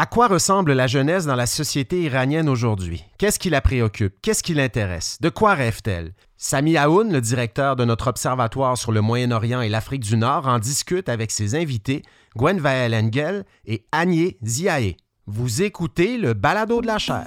[0.00, 3.04] À quoi ressemble la jeunesse dans la société iranienne aujourd'hui?
[3.18, 4.14] Qu'est-ce qui la préoccupe?
[4.22, 5.18] Qu'est-ce qui l'intéresse?
[5.20, 6.14] De quoi rêve-t-elle?
[6.38, 10.58] Sami Aoun, le directeur de notre observatoire sur le Moyen-Orient et l'Afrique du Nord, en
[10.58, 12.02] discute avec ses invités,
[12.34, 14.96] Gwen Engel et Agnès Ziaé.
[15.26, 17.26] Vous écoutez le balado de la chair.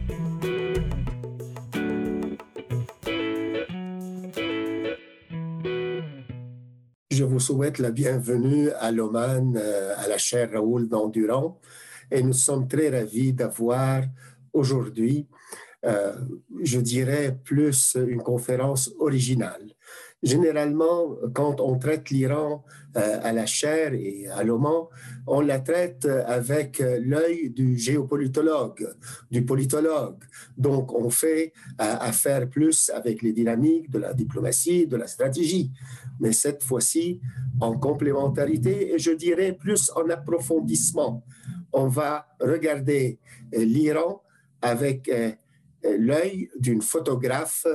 [7.21, 11.59] Je vous souhaite la bienvenue à l'Oman, euh, à la chaire Raoul d'Endurant.
[12.09, 14.01] Et nous sommes très ravis d'avoir
[14.53, 15.27] aujourd'hui,
[15.85, 16.15] euh,
[16.63, 19.67] je dirais, plus une conférence originale.
[20.23, 24.85] Généralement, quand on traite l'Iran à la chaire et à l'Oman,
[25.25, 28.87] on la traite avec l'œil du géopolitologue,
[29.29, 30.17] du politologue.
[30.57, 35.71] Donc, on fait affaire plus avec les dynamiques de la diplomatie, de la stratégie
[36.21, 37.19] mais cette fois-ci
[37.59, 41.25] en complémentarité et je dirais plus en approfondissement.
[41.73, 43.19] On va regarder
[43.55, 44.21] euh, l'Iran
[44.61, 45.31] avec euh,
[45.85, 47.65] euh, l'œil d'une photographe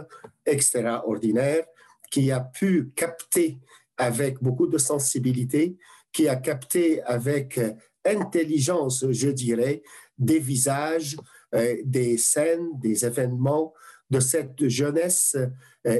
[0.46, 1.64] extraordinaire
[2.08, 3.58] qui a pu capter
[3.96, 5.76] avec beaucoup de sensibilité,
[6.12, 7.60] qui a capté avec
[8.04, 9.82] intelligence, je dirais,
[10.16, 11.16] des visages,
[11.84, 13.74] des scènes, des événements
[14.08, 15.36] de cette jeunesse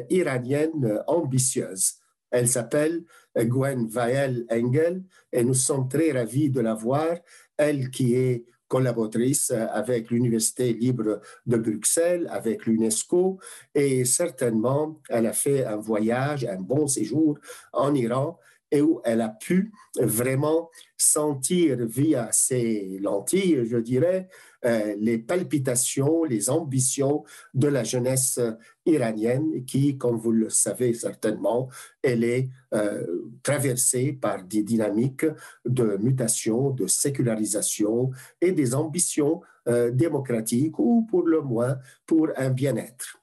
[0.09, 1.95] iranienne ambitieuse.
[2.31, 3.05] Elle s'appelle
[3.37, 5.03] Gwen Vael Engel
[5.33, 7.17] et nous sommes très ravis de la voir.
[7.57, 13.39] Elle qui est collaboratrice avec l'Université libre de Bruxelles, avec l'UNESCO,
[13.75, 17.39] et certainement, elle a fait un voyage, un bon séjour
[17.73, 18.39] en Iran,
[18.71, 24.29] et où elle a pu vraiment sentir via ses lentilles, je dirais,
[24.65, 28.41] euh, les palpitations, les ambitions de la jeunesse
[28.85, 31.69] iranienne qui, comme vous le savez certainement,
[32.03, 33.07] elle est euh,
[33.43, 35.27] traversée par des dynamiques
[35.65, 38.11] de mutation, de sécularisation
[38.41, 43.21] et des ambitions euh, démocratiques ou pour le moins pour un bien-être.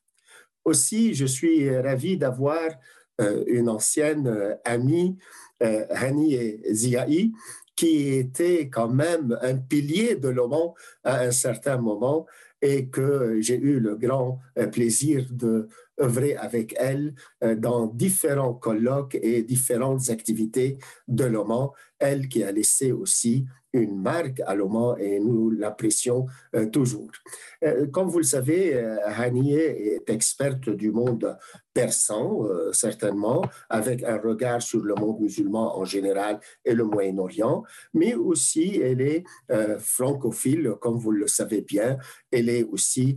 [0.63, 2.69] Aussi, je suis ravi d'avoir
[3.19, 5.17] une ancienne amie,
[5.61, 7.31] Hani Ziaï,
[7.75, 12.25] qui était quand même un pilier de l'Oman à un certain moment
[12.61, 15.67] et que j'ai eu le grand euh, plaisir de
[16.01, 17.13] œuvrer avec elle
[17.43, 21.69] euh, dans différents colloques et différentes activités de l'Oman,
[22.03, 27.09] elle qui a laissé aussi une marque à l'Oman et nous l'apprécions euh, toujours.
[27.91, 31.37] comme vous le savez, Haniye est experte du monde
[31.73, 38.13] persan, certainement, avec un regard sur le monde musulman en général et le Moyen-Orient, mais
[38.13, 39.23] aussi elle est
[39.79, 41.97] francophile, comme vous le savez bien.
[42.31, 43.15] Elle est aussi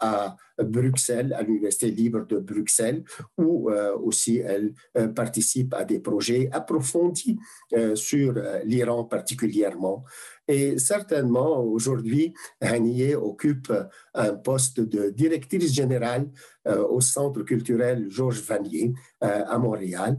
[0.00, 3.04] à Bruxelles, à l'Université libre de Bruxelles,
[3.36, 7.38] où euh, aussi elle euh, participe à des projets approfondis
[7.74, 10.04] euh, sur l'Iran particulièrement.
[10.46, 13.72] Et certainement, aujourd'hui, Haniye occupe
[14.14, 16.30] un poste de directrice générale
[16.66, 20.18] au Centre culturel Georges Vanier à Montréal.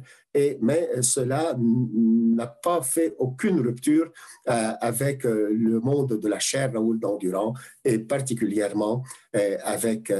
[0.61, 4.11] Mais cela n'a pas fait aucune rupture
[4.45, 10.13] avec le monde de la chaire Raoul d'Endurant et particulièrement avec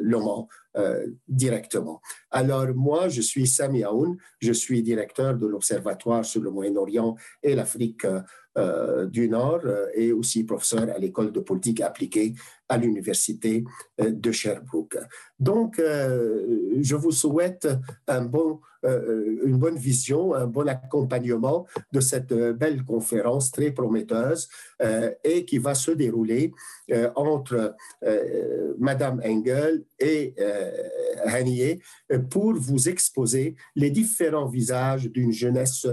[0.00, 0.46] l'Oman
[0.78, 2.00] euh, directement.
[2.30, 7.54] Alors moi, je suis Sami Aoun, je suis directeur de l'Observatoire sur le Moyen-Orient et
[7.54, 8.06] l'Afrique
[8.56, 12.32] euh, du Nord euh, et aussi professeur à l'école de politique appliquée
[12.70, 13.64] à l'Université
[13.98, 14.96] de Sherbrooke.
[15.38, 17.68] Donc, je vous souhaite
[18.08, 24.48] un bon, une bonne vision, un bon accompagnement de cette belle conférence très prometteuse
[25.24, 26.52] et qui va se dérouler
[27.14, 27.74] entre
[28.78, 30.34] Madame Engel et
[31.24, 31.80] Haniye
[32.10, 35.86] euh, pour vous exposer les différents visages d'une jeunesse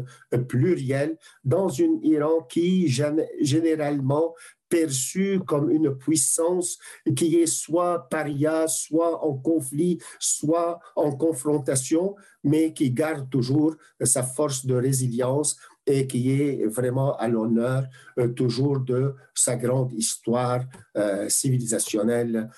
[0.47, 4.33] plurielle dans une Iran qui généralement
[4.69, 6.77] perçue comme une puissance
[7.15, 14.23] qui est soit paria, soit en conflit, soit en confrontation, mais qui garde toujours sa
[14.23, 17.83] force de résilience et qui est vraiment à l'honneur
[18.19, 20.63] euh, toujours de sa grande histoire
[20.95, 22.49] euh, civilisationnelle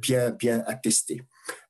[0.00, 1.22] bien, bien attestée.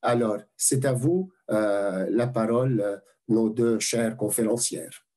[0.02, 5.07] Alors, c'est à vous euh, la parole, nos deux chères conférencières.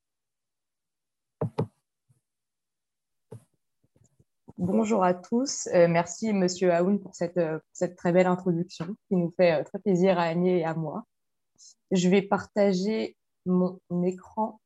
[4.63, 5.67] Bonjour à tous.
[5.73, 7.39] merci, Monsieur Aoun, pour cette,
[7.97, 11.03] très belle introduction qui nous fait très plaisir à Agnès et à moi.
[11.89, 13.17] Je vais partager
[13.47, 14.61] mon écran.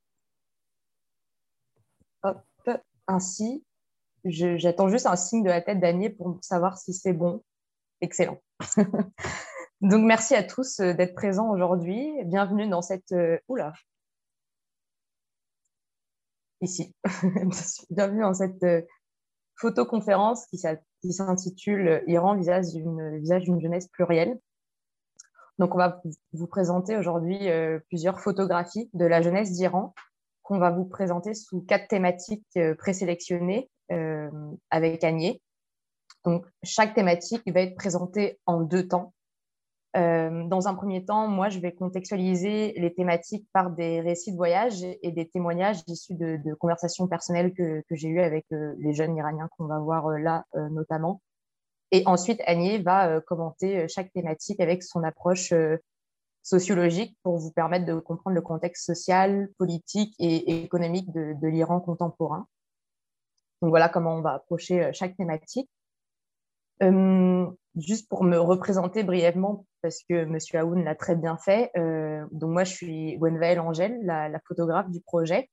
[2.24, 2.44] Hop,
[3.08, 3.64] ainsi.
[4.26, 7.42] J'attends juste un signe de la tête d'Agnès pour savoir si c'est bon.
[8.02, 8.42] Excellent.
[9.80, 12.12] Donc, merci à tous euh, d'être présents aujourd'hui.
[12.26, 13.14] Bienvenue dans cette.
[13.14, 13.72] Euh, oula
[16.60, 16.94] Ici.
[17.90, 18.82] Bienvenue dans cette euh,
[19.56, 20.58] photoconférence qui
[21.14, 24.40] s'intitule Iran, visage d'une jeunesse plurielle.
[25.58, 26.02] Donc, on va
[26.34, 27.40] vous présenter aujourd'hui
[27.88, 29.96] plusieurs photographies de la jeunesse d'Iran
[30.44, 33.72] qu'on va vous présenter sous quatre thématiques présélectionnées
[34.70, 35.38] avec Agnès.
[36.24, 39.15] Donc, chaque thématique va être présentée en deux temps.
[39.96, 44.38] Euh, dans un premier temps, moi, je vais contextualiser les thématiques par des récits de
[44.38, 49.16] voyage et, des témoignages issus de, conversations personnelles que, j'ai eues avec euh, les jeunes
[49.16, 51.22] Iraniens qu'on va voir euh, là notamment.
[51.92, 55.54] Et ensuite, Agnès va commenter chaque thématique avec son approche
[56.42, 61.80] sociologique pour vous permettre de comprendre le contexte social, politique et économique de, de l'Iran
[61.80, 62.48] contemporain.
[63.62, 65.70] Donc voilà comment on va approcher chaque thématique.
[66.82, 70.38] Juste pour me représenter brièvement, parce que M.
[70.54, 71.72] Aoun l'a très bien fait.
[72.32, 75.50] Donc moi, je suis Gwenvael Angèle, la, photographe du projet.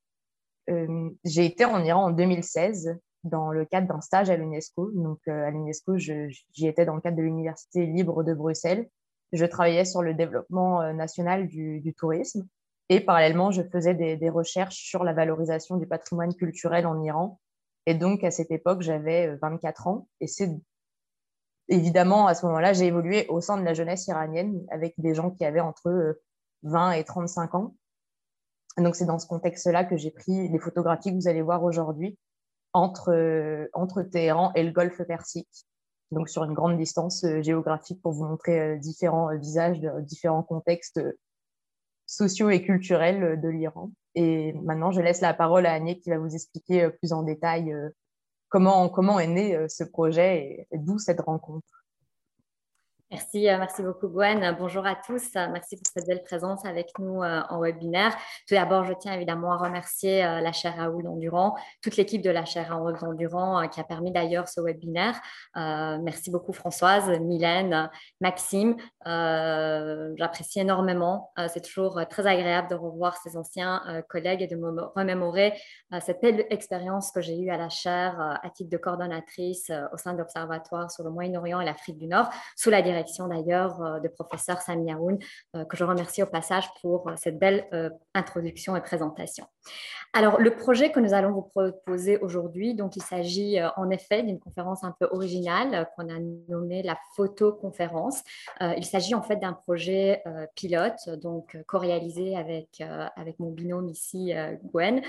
[0.68, 4.90] J'ai été en Iran en 2016 dans le cadre d'un stage à l'UNESCO.
[4.94, 8.88] Donc à l'UNESCO, j'y étais dans le cadre de l'Université libre de Bruxelles.
[9.32, 12.46] Je travaillais sur le développement national du, tourisme
[12.88, 17.40] et parallèlement, je faisais des, recherches sur la valorisation du patrimoine culturel en Iran.
[17.86, 20.08] Et donc, à cette époque, j'avais 24 ans.
[21.68, 25.30] Évidemment, à ce moment-là, j'ai évolué au sein de la jeunesse iranienne avec des gens
[25.30, 26.18] qui avaient entre
[26.62, 27.74] 20 euh, et 35 ans.
[28.78, 32.18] Donc, c'est dans ce contexte-là que j'ai pris les photographies que vous allez voir aujourd'hui
[32.72, 35.66] entre, euh, entre Téhéran et le golfe Persique.
[36.10, 41.00] Donc, sur une grande distance euh, géographique pour vous montrer différents visages, différents contextes
[42.06, 43.90] sociaux et culturels de l'Iran.
[44.14, 47.74] Et maintenant, je laisse la parole à Agnès qui va vous expliquer plus en détail
[48.52, 51.81] comment, comment est né euh, ce projet et d'où cette rencontre?
[53.12, 54.56] Merci, euh, merci beaucoup Gwen.
[54.58, 55.34] Bonjour à tous.
[55.34, 58.16] Merci pour cette belle présence avec nous euh, en webinaire.
[58.48, 62.30] Tout d'abord, je tiens évidemment à remercier euh, la chaire Raoul Endurant, toute l'équipe de
[62.30, 65.20] la chaire Raoul Endurant qui a permis d'ailleurs ce webinaire.
[65.54, 67.90] merci beaucoup Françoise, Mylène,
[68.22, 68.76] Maxime.
[69.04, 71.32] J'apprécie énormément.
[71.48, 75.52] C'est toujours très agréable de revoir ces anciens collègues et de me remémorer
[76.00, 80.14] cette belle expérience que j'ai eue à la chaire à titre de coordonnatrice au sein
[80.14, 84.08] de l'Observatoire sur le Moyen-Orient et l'Afrique du Nord sous la direction d'ailleurs euh, de
[84.08, 85.18] professeur Sami Yaoun,
[85.56, 87.66] euh, que je remercie au passage pour euh, cette belle
[88.14, 89.46] introduction et présentation.
[90.12, 94.38] Alors, le projet que nous allons vous proposer aujourd'hui, donc il s'agit en effet d'une
[94.38, 96.18] conférence un peu originale qu'on a
[96.48, 98.22] nommée la photoconférence.
[98.60, 100.22] il s'agit en fait d'un projet
[100.54, 102.82] pilote, donc co-réalisé avec,
[103.16, 104.34] avec mon binôme ici,
[104.64, 105.00] Gwen.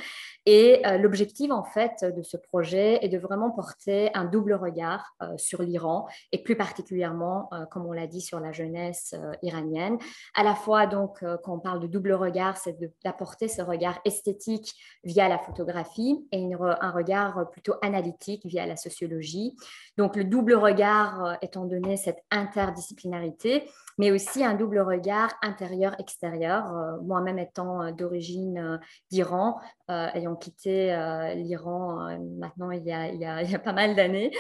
[0.46, 5.64] Et l'objectif en fait de ce projet est de vraiment porter un double regard sur
[5.64, 9.98] l'Iran et plus particulièrement, comme on l'a dit, sur la jeunesse euh, iranienne.
[10.36, 14.00] À la fois, donc, euh, quand on parle de double regard, c'est d'apporter ce regard
[14.06, 19.56] esthétique via la photographie et un regard plutôt analytique via la sociologie.
[19.98, 23.64] Donc, le double regard euh, étant donné cette interdisciplinarité,
[23.98, 26.74] mais aussi un double regard intérieur-extérieur.
[27.04, 28.80] Moi-même étant d'origine
[29.12, 29.60] d'Iran,
[29.90, 30.88] ayant quitté
[31.36, 34.32] l'Iran maintenant il y, a, il, y a, pas mal d'années,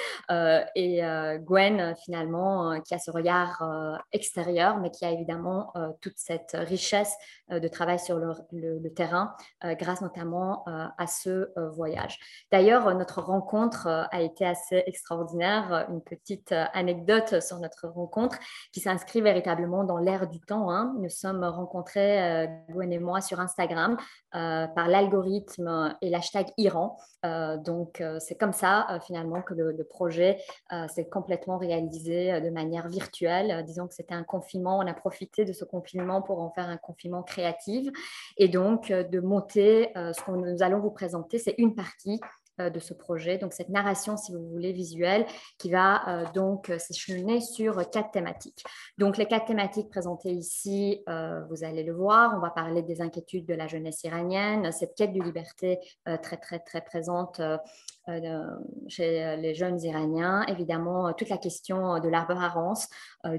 [0.75, 1.01] et
[1.45, 6.51] Gwen finalement qui a ce regard euh, extérieur, mais qui a évidemment euh, toute cette
[6.53, 7.15] richesse
[7.51, 12.19] euh, de travail sur le, terrain, grâce notamment à ce voyage.
[12.51, 15.87] D'ailleurs, notre rencontre a été assez extraordinaire.
[15.89, 18.37] Une petite anecdote sur notre rencontre
[18.71, 19.42] qui s'inscrit véritablement
[19.83, 20.71] dans l'ère du temps.
[20.71, 20.95] Hein.
[20.99, 23.97] Nous sommes rencontrés, Gwen et moi, sur Instagram
[24.31, 26.97] par l'algorithme et l'hashtag Iran.
[27.23, 30.39] donc, c'est comme ça, finalement, que le, projet
[30.87, 35.45] s'est complètement réalisé de manière virtuelle euh, disons que c'était un confinement, on a profité
[35.45, 37.89] de ce confinement pour en faire un confinement créatif.
[38.37, 42.19] Et donc, euh, de monter, euh, ce que nous allons vous présenter, c'est une partie
[42.59, 43.37] de ce projet.
[43.37, 45.25] Donc, cette narration, si vous voulez, visuelle,
[45.57, 48.63] qui va donc s'échelonner sur quatre thématiques.
[48.97, 52.33] Donc, les quatre thématiques présentées ici, vous allez le voir.
[52.35, 55.79] On va parler des inquiétudes de la jeunesse iranienne, cette quête de liberté
[56.21, 57.41] très, très, très présente
[58.09, 58.57] euh,
[58.89, 60.43] chez euh, les jeunes Iraniens.
[60.47, 62.89] Évidemment, euh, toute la question de l'arborance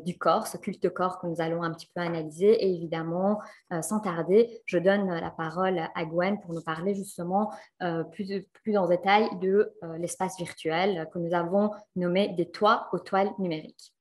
[0.06, 2.52] du corps, ce culte corps que nous allons un petit peu analyser.
[2.64, 3.40] Et évidemment,
[3.82, 7.52] sans tarder, je donne la parole à Gwen pour nous parler justement
[8.12, 8.96] plus, plus dans des
[9.40, 13.94] de l'espace virtuel que nous avons nommé des toits aux toiles numériques.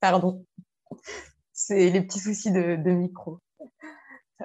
[0.00, 0.44] Pardon,
[1.52, 3.38] c'est les petits soucis de, micro.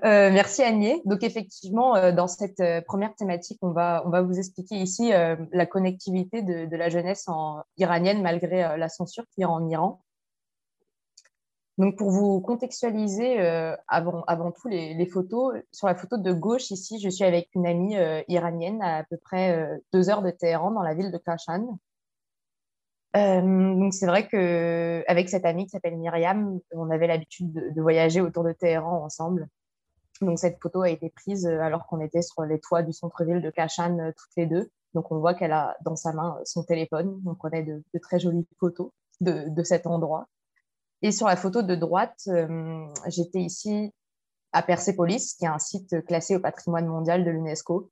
[0.04, 1.00] Euh, merci Agnès.
[1.06, 5.10] Donc effectivement, euh, dans cette euh, première thématique, on va, on va vous expliquer ici
[5.10, 10.02] la connectivité de, la jeunesse en, iranienne malgré la censure qui est en Iran.
[11.78, 13.40] Donc pour vous contextualiser
[13.88, 17.68] avant, avant tout les, photos, sur la photo de gauche ici, je suis avec une
[17.68, 17.96] amie
[18.28, 21.78] iranienne à à peu près deux heures de Téhéran dans la ville de Kashan.
[23.18, 27.82] Euh, donc c'est vrai que avec cette amie qui s'appelle Myriam, on avait l'habitude de,
[27.82, 29.48] voyager autour de Téhéran ensemble.
[30.22, 33.42] Donc cette photo a été prise euh, alors qu'on était sur les toits du centre-ville
[33.42, 34.70] de Kashan euh, toutes les deux.
[34.94, 37.22] Donc on voit qu'elle a dans sa main son téléphone.
[37.26, 38.92] On prenait de, très jolies photos
[39.22, 40.28] de, cet endroit.
[41.02, 42.28] Et sur la photo de droite,
[43.08, 43.94] j'étais ici
[44.52, 47.92] à Persépolis, qui est un site classé au patrimoine mondial de l'UNESCO.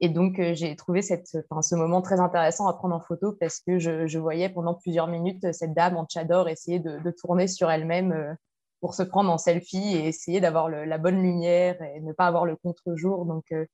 [0.00, 3.78] Et donc, euh, j'ai trouvé ce moment très intéressant à prendre en photo parce que
[3.78, 8.34] je, voyais pendant plusieurs minutes cette dame en tchador essayer de, tourner sur elle-même euh,
[8.80, 12.44] pour se prendre en selfie et essayer d'avoir la bonne lumière et ne pas avoir
[12.44, 13.24] le contre-jour.
[13.24, 13.64] Donc, euh,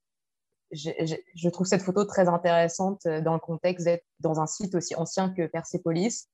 [0.72, 5.30] je, trouve cette photo très intéressante dans le contexte d'être dans un site aussi ancien
[5.30, 6.28] que Persepolis,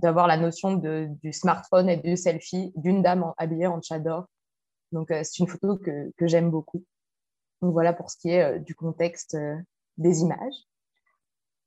[0.00, 4.26] d'avoir la notion de, du smartphone et du selfie d'une dame habillée en tchador.
[4.92, 6.84] Donc, c'est une photo que, que j'aime beaucoup.
[7.62, 9.56] Donc voilà pour ce qui est euh, du contexte euh,
[9.96, 10.54] des images.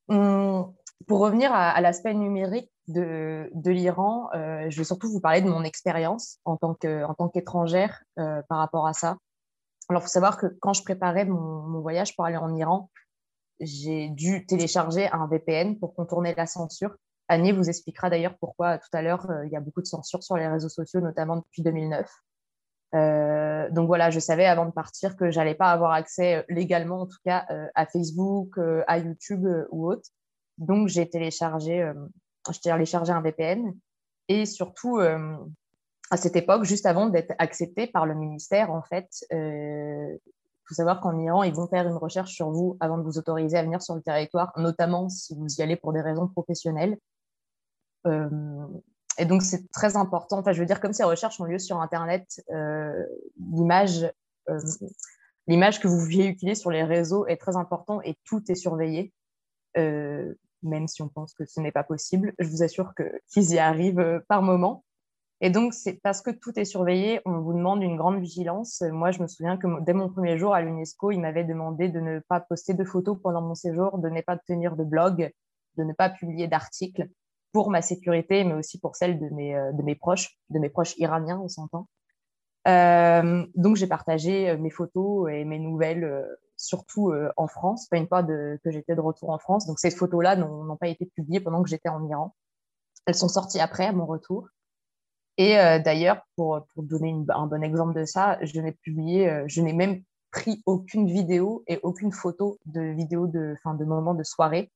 [0.07, 0.73] Hum,
[1.07, 5.63] pour revenir à, l'aspect numérique de, l'Iran, euh, je vais surtout vous parler de mon
[5.63, 9.17] expérience en tant qu'étrangère par rapport à ça.
[9.87, 12.89] Alors, il faut savoir que quand je préparais mon, voyage pour aller en Iran,
[13.61, 16.95] j'ai dû télécharger un VPN pour contourner la censure.
[17.29, 20.35] Annie vous expliquera d'ailleurs pourquoi tout à l'heure il y a beaucoup de censure sur
[20.35, 22.09] les réseaux sociaux, notamment depuis 2009.
[22.95, 27.01] Euh, donc voilà, je savais avant de partir que j'allais pas avoir accès euh, légalement,
[27.01, 28.57] en tout cas, euh, à Facebook,
[28.87, 30.09] à YouTube ou autre.
[30.57, 31.89] Donc j'ai téléchargé,
[32.51, 33.73] j'ai téléchargé un VPN
[34.27, 40.19] et surtout à cette époque, juste avant d'être accepté par le ministère, en fait, il
[40.65, 43.57] faut savoir qu'en Iran, ils vont faire une recherche sur vous avant de vous autoriser
[43.57, 46.97] à venir sur le territoire, notamment si vous y allez pour des raisons professionnelles.
[49.19, 50.39] Et donc, c'est très important.
[50.39, 53.05] Enfin, je veux dire, comme ces recherches ont lieu sur Internet, euh,
[53.51, 54.09] l'image,
[54.49, 54.59] euh,
[55.45, 59.11] l'image que vous véhiculez sur les réseaux est très importante et tout est surveillé,
[59.77, 62.33] euh, même si on pense que ce n'est pas possible.
[62.39, 64.85] Je vous assure qu'ils y arrivent par moment.
[65.41, 68.81] Et donc, c'est parce que tout est surveillé, on vous demande une grande vigilance.
[68.89, 71.99] Moi, je me souviens que dès mon premier jour à l'UNESCO, il m'avait demandé de
[71.99, 75.29] ne pas poster de photos pendant mon séjour, de ne pas tenir de blog,
[75.77, 77.09] de ne pas publier d'articles
[77.51, 80.69] pour ma sécurité, mais aussi pour celle de mes, euh, de mes proches, de mes
[80.69, 81.87] proches iraniens, on s'entend.
[82.67, 86.27] Euh, donc, j'ai partagé euh, mes photos et mes nouvelles,
[86.57, 89.65] surtout en France, pas une fois que j'étais de retour en France.
[89.65, 92.35] Donc, ces photos-là n'ont pas été publiées pendant que j'étais en Iran.
[93.05, 94.49] Elles sont sorties après, à mon retour.
[95.37, 99.71] Et d'ailleurs, pour, pour donner un bon exemple de ça, je n'ai publié, je n'ai
[99.71, 104.69] même pris aucune vidéo et aucune photo de vidéo de, fin, de moment de soirée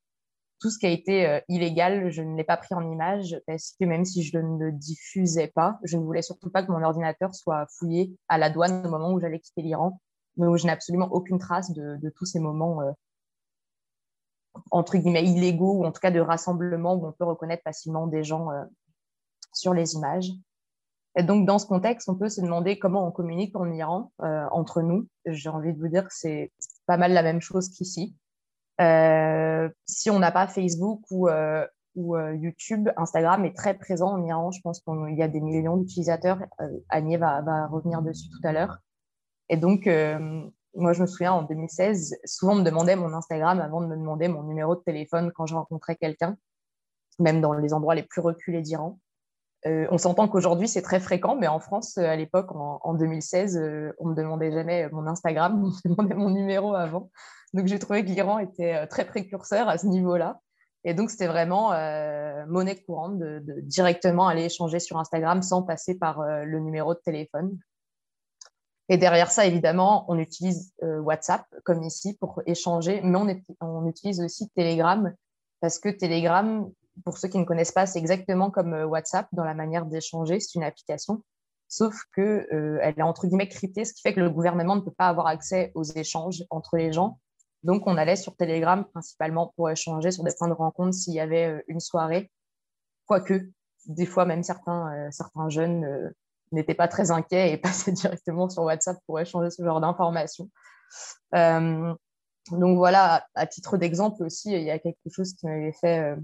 [0.63, 3.75] tout ce qui a été euh, illégal, je ne l'ai pas pris en image parce
[3.77, 6.81] que même si je ne le diffusais pas, je ne voulais surtout pas que mon
[6.81, 9.99] ordinateur soit fouillé à la douane au moment où j'allais quitter l'Iran,
[10.37, 12.91] où je n'ai absolument aucune trace de, tous ces moments euh,
[14.71, 18.23] entre guillemets illégaux ou en tout cas de rassemblements où on peut reconnaître facilement des
[18.23, 18.63] gens euh,
[19.51, 20.31] sur les images.
[21.17, 24.81] Et donc, dans ce contexte, on peut se demander comment on communique en Iran entre
[24.81, 25.07] nous.
[25.25, 26.51] J'ai envie de vous dire que c'est
[26.87, 28.15] pas mal la même chose qu'ici.
[28.81, 31.65] Euh, si on n'a pas Facebook ou, euh,
[31.95, 34.51] ou euh, YouTube, Instagram est très présent en Iran.
[34.51, 36.39] Je pense qu'il y a des millions d'utilisateurs.
[36.89, 38.77] Agnès va, va, revenir dessus tout à l'heure.
[39.49, 39.87] Et donc,
[40.75, 44.27] moi, je me souviens en 2016, souvent me demandait mon Instagram avant de me demander
[44.27, 46.37] mon numéro de téléphone quand je rencontrais quelqu'un,
[47.19, 48.99] même dans les endroits les plus reculés d'Iran.
[49.65, 54.09] On s'entend qu'aujourd'hui, c'est très fréquent, mais en France, à l'époque, en, en, 2016, on
[54.09, 57.09] me demandait jamais mon Instagram, on me demandait mon numéro avant.
[57.53, 60.41] Donc j'ai trouvé que l'Iran était euh, très précurseur à ce niveau-là.
[60.83, 65.95] Et donc c'était vraiment euh, monnaie courante de, directement aller échanger sur Instagram sans passer
[65.97, 67.57] par euh, le numéro de téléphone.
[68.89, 74.49] Et derrière ça, évidemment, on utilise WhatsApp comme ici pour échanger, mais on, utilise aussi
[74.49, 75.15] Telegram
[75.61, 76.69] parce que Telegram,
[77.05, 80.39] pour ceux qui ne connaissent pas, c'est exactement comme WhatsApp dans la manière d'échanger.
[80.39, 81.23] C'est une application,
[81.67, 82.47] sauf qu'elle
[82.81, 85.27] elle est entre guillemets cryptée, ce qui fait que le gouvernement ne peut pas avoir
[85.27, 87.19] accès aux échanges entre les gens
[87.63, 91.19] donc, on allait sur Telegram principalement pour échanger sur des points de rencontre s'il y
[91.19, 92.29] avait euh, une soirée.
[93.05, 93.49] Quoique,
[93.85, 96.13] des fois, même certains, certains jeunes
[96.51, 100.49] n'étaient pas très inquiets et passaient directement sur WhatsApp pour échanger ce genre d'informations.
[101.33, 106.15] donc voilà, à titre d'exemple aussi, il y a quelque chose qui m'avait fait,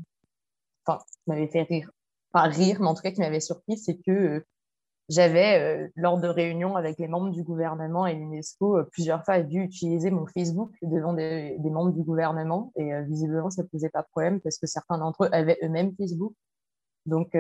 [0.90, 1.92] enfin, qui m'avait fait rire,
[2.32, 4.44] pas rire, mais en tout cas qui m'avait surpris, c'est que
[5.10, 9.40] j'avais, euh, lors de réunions avec les membres du gouvernement et l'UNESCO, euh, plusieurs fois
[9.42, 12.72] dû utiliser mon Facebook devant des, membres du gouvernement.
[12.76, 15.58] Et euh, visiblement, ça ne posait pas de problème parce que certains d'entre eux avaient
[15.64, 16.34] eux-mêmes Facebook.
[17.08, 17.36] Donc,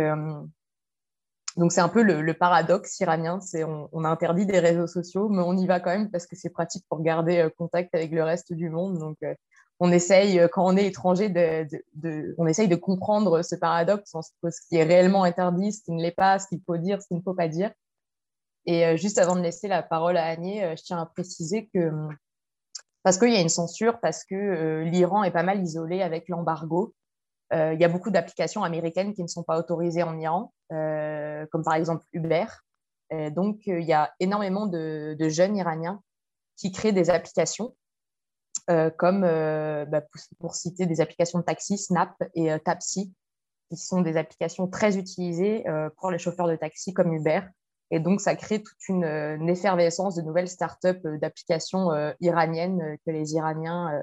[1.57, 3.39] donc c'est un peu le, paradoxe iranien.
[3.39, 6.49] C'est on, interdit des réseaux sociaux, mais on y va quand même parce que c'est
[6.49, 8.97] pratique pour garder contact avec le reste du monde.
[8.97, 9.17] Donc,
[9.79, 14.75] on essaye, quand on est étranger, de, on essaye de comprendre ce paradoxe, ce qui
[14.75, 17.21] est réellement interdit, ce qui ne l'est pas, ce qu'il faut dire, ce qu'il ne
[17.21, 17.71] faut pas dire.
[18.65, 21.69] Et euh, juste avant de laisser la parole à Agnès, euh, je tiens à préciser
[21.73, 21.91] que
[23.01, 26.29] parce qu'il y a une censure, parce que euh, l'Iran est pas mal isolé avec
[26.29, 26.93] l'embargo.
[27.51, 31.73] il y a beaucoup d'applications américaines qui ne sont pas autorisées en Iran, comme par
[31.73, 32.45] exemple Uber.
[33.31, 35.99] donc, il y a énormément de, jeunes Iraniens
[36.57, 37.75] qui créent des applications
[38.69, 40.03] euh, comme euh, bah,
[40.39, 43.11] pour, citer des applications de taxi, Snap et euh, Tapsi,
[43.69, 45.63] qui sont des applications très utilisées
[45.97, 47.41] pour les chauffeurs de taxi comme Uber.
[47.91, 49.03] Et donc, ça crée toute une,
[49.47, 54.01] effervescence de nouvelles startups d'applications iraniennes que les Iraniens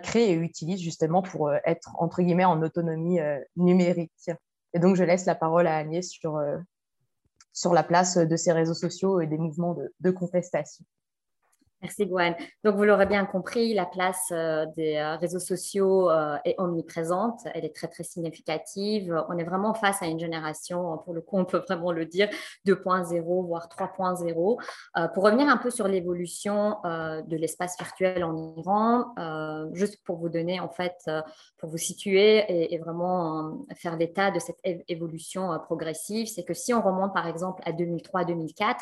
[0.00, 3.20] créent et utilisent justement pour être, entre guillemets, en autonomie
[3.54, 4.30] numérique.
[4.74, 6.42] Et donc, je laisse la parole à Agnès sur,
[7.52, 10.84] sur la place de ces réseaux sociaux et des mouvements de contestation.
[11.82, 12.34] Merci Gwen.
[12.64, 17.40] Donc vous l'aurez bien compris, la place euh, des euh, réseaux sociaux euh, est omniprésente,
[17.52, 19.14] elle est très très significative.
[19.28, 22.30] On est vraiment face à une génération, pour le coup on peut vraiment le dire,
[22.66, 25.12] 2.0 voire 3.0.
[25.12, 29.14] pour revenir un peu sur l'évolution de l'espace virtuel en Iran,
[29.74, 30.94] juste pour vous donner en fait,
[31.58, 36.72] pour vous situer et, et vraiment faire l'état de cette évolution progressive, c'est que si
[36.72, 38.76] on remonte par exemple à 2003-2004,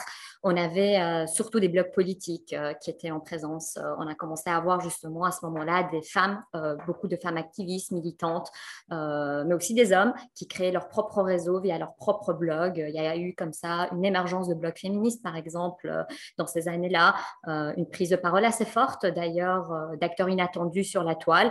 [0.45, 3.79] on avait surtout des blocs politiques qui étaient en présence.
[3.79, 7.17] Euh, on a commencé à avoir justement à ce moment-là des femmes, euh, beaucoup de
[7.17, 8.51] femmes activistes, militantes,
[8.93, 12.77] euh, mais aussi des hommes qui créaient leur propre réseau via leur propre blog.
[12.77, 16.05] Il y a eu comme ça une émergence de blogs féministes, par exemple,
[16.37, 17.15] dans ces années-là,
[17.47, 21.51] une prise de parole assez forte d'ailleurs d'acteurs inattendus sur la toile,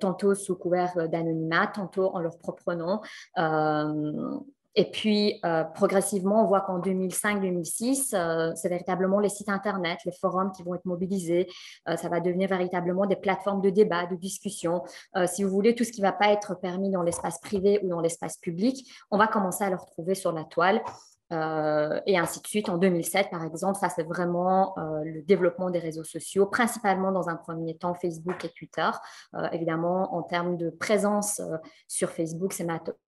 [0.00, 3.00] tantôt sous couvert d'anonymat, tantôt en leur propre nom.
[4.76, 10.12] Et puis, euh, progressivement, on voit qu'en 2005-2006, euh, c'est véritablement les sites Internet, les
[10.12, 11.46] forums qui vont être mobilisés.
[11.88, 14.82] Euh, ça va devenir véritablement des plateformes de débat, de discussion.
[15.26, 17.88] si vous voulez, tout ce qui ne va pas être permis dans l'espace privé ou
[17.88, 20.82] dans l'espace public, on va commencer à le retrouver sur la toile.
[21.30, 22.68] Et ainsi de suite.
[22.68, 27.36] En 2007, par exemple, ça c'est vraiment le développement des réseaux sociaux, principalement dans un
[27.36, 28.90] premier temps Facebook et Twitter.
[29.52, 31.40] Évidemment, en termes de présence
[31.88, 32.64] sur Facebook, c'est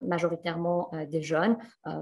[0.01, 1.57] majoritairement des jeunes.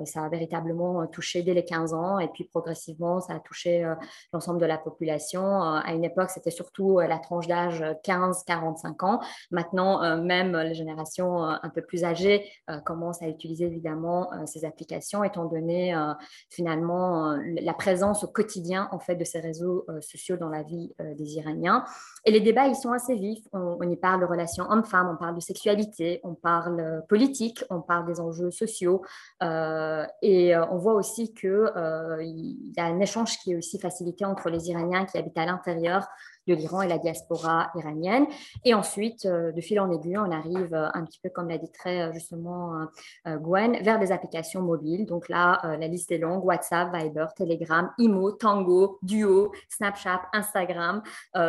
[0.05, 3.89] ça a véritablement touché dès les 15 ans et puis progressivement, ça a touché
[4.33, 5.61] l'ensemble de la population.
[5.61, 9.19] à une époque, c'était surtout la tranche d'âge 15-45 ans.
[9.51, 12.49] Maintenant, même les générations un peu plus âgées
[12.85, 16.13] commencent à utiliser évidemment ces applications, étant donné euh,
[16.49, 20.63] finalement euh, la présence au quotidien en fait de ces réseaux euh, sociaux dans la
[20.63, 21.83] vie des Iraniens.
[22.25, 23.43] Et les débats, ils sont assez vifs.
[23.53, 28.05] On, y parle de relations hommes-femmes, on parle de sexualité, on parle politique, on parle
[28.05, 29.01] des enjeux sociaux.
[29.41, 31.71] et on voit aussi qu'il
[32.21, 35.45] il y a un échange qui est aussi facilité entre les Iraniens qui habitent à
[35.45, 36.07] l'intérieur
[36.47, 38.25] de l'Iran et la diaspora iranienne.
[38.63, 41.57] Et ensuite, euh, de fil en aiguille, on arrive euh, un petit peu, comme l'a
[41.57, 42.73] dit très euh, justement
[43.25, 45.05] Gwen, vers des applications mobiles.
[45.05, 51.01] Donc là, la liste est longue, WhatsApp, Viber, Telegram, Imo, Tango, Duo, Snapchat, Instagram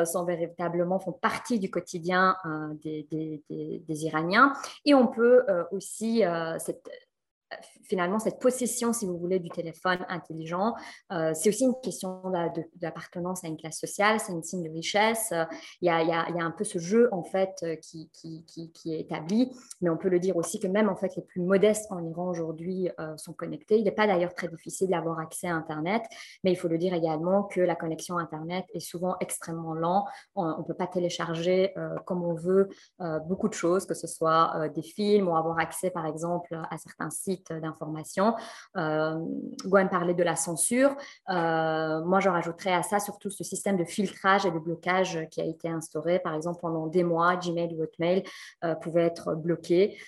[0.04, 2.37] sont véritablement, font partie du quotidien
[2.82, 3.42] des, des,
[3.87, 4.52] des, Iraniens.
[4.85, 6.22] Et on peut aussi,
[6.59, 6.88] cette,
[7.85, 10.74] finalement cette possession, si vous voulez, du téléphone intelligent.
[11.12, 12.22] Euh, c'est aussi une question
[12.76, 15.32] d'appartenance à une classe sociale, c'est une signe de richesse.
[15.80, 18.11] Il y, a, un peu ce jeu en fait euh, qui,
[18.87, 21.90] est établi, mais on peut le dire aussi que même en fait les plus modestes
[21.90, 23.78] en Iran aujourd'hui euh, sont connectés.
[23.78, 26.02] Il n'est pas d'ailleurs très difficile d'avoir accès à Internet,
[26.44, 30.06] mais il faut le dire également que la connexion Internet est souvent extrêmement lente.
[30.35, 32.68] On ne peut pas télécharger comme on veut
[33.26, 37.11] beaucoup de choses, que ce soit des films ou avoir accès par exemple à certains
[37.11, 38.35] sites sites d'information.
[38.77, 39.14] Euh,
[39.64, 40.96] Gwen parlait de la censure.
[41.29, 45.44] moi, je rajouterais à ça surtout ce système de filtrage et de blocage qui a
[45.44, 46.18] été instauré.
[46.18, 48.25] Par exemple, pendant des mois, Gmail ou Hotmail
[48.83, 49.99] pouvaient être bloqués.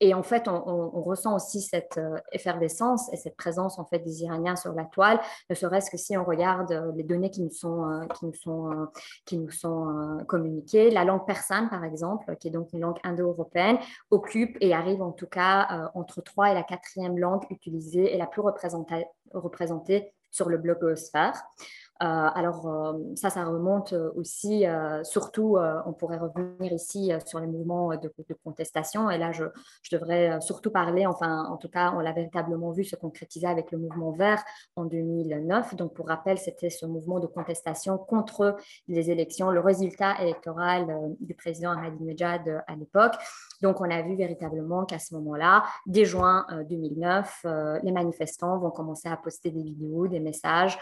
[0.00, 2.00] et en fait, on, ressent aussi cette
[2.32, 6.16] effervescence et cette présence en fait des Iraniens sur la toile, ne serait-ce que si
[6.16, 8.88] on regarde les données qui nous sont, qui nous sont,
[9.26, 10.90] qui nous sont communiquées.
[10.90, 13.78] La langue persane, par exemple, qui est donc une langue indo-européenne,
[14.10, 18.18] occupe et arrive en tout cas euh, entre trois et la quatrième langue utilisée et
[18.18, 21.44] la plus représentée sur le blogosphère.
[22.02, 24.64] Euh, alors, euh, ça, ça remonte euh, aussi,
[25.04, 29.10] surtout, on pourrait revenir ici sur les mouvements de, contestation.
[29.10, 29.44] Et là, je,
[29.82, 33.70] je, devrais surtout parler, enfin, en tout cas, on l'a véritablement vu se concrétiser avec
[33.70, 34.42] le mouvement vert
[34.76, 35.76] en 2009.
[35.76, 38.56] Donc, pour rappel, c'était ce mouvement de contestation contre
[38.88, 43.14] les élections, le résultat électoral du président Ahmadinejad à l'époque.
[43.64, 47.46] Donc, on a vu véritablement qu'à ce moment-là, dès juin 2009,
[47.82, 50.78] les manifestants vont commencer à poster des vidéos, des messages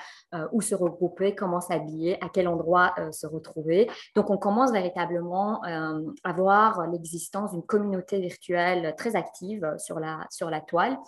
[0.53, 3.88] ou se regrouper comment s'habiller, à quel endroit euh, se retrouver.
[4.16, 10.27] Donc, on commence véritablement euh, à voir l'existence d'une communauté virtuelle très active sur la,
[10.31, 10.99] sur la toile.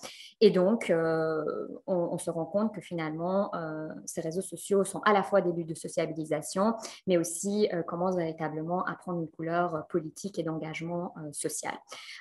[0.41, 1.45] Et donc, euh,
[1.87, 3.51] on, se rend compte que finalement,
[4.07, 6.75] ces réseaux sociaux sont à la fois des lieux de sociabilisation,
[7.07, 11.64] mais aussi commencent véritablement à prendre une couleur politique et d'engagement social.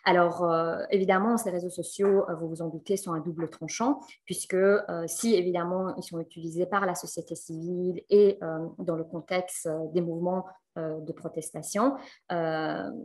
[0.06, 0.46] Alors,
[0.90, 4.58] évidemment, ces réseaux sociaux, vous vous en doutez, sont un double tranchant, puisque
[5.08, 9.88] si évidemment ils sont utilisés par la société civile, et euh, dans le contexte euh,
[9.94, 10.46] des mouvements
[10.78, 11.96] euh, de protestation.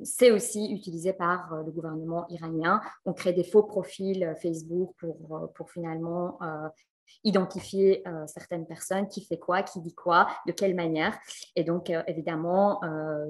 [0.02, 2.80] c'est aussi utilisé par le gouvernement iranien.
[3.04, 6.38] On crée des faux profils Facebook pour, pour finalement
[7.24, 11.18] identifier certaines personnes, qui fait quoi, qui dit quoi, de quelle manière.
[11.56, 12.80] Et donc, évidemment,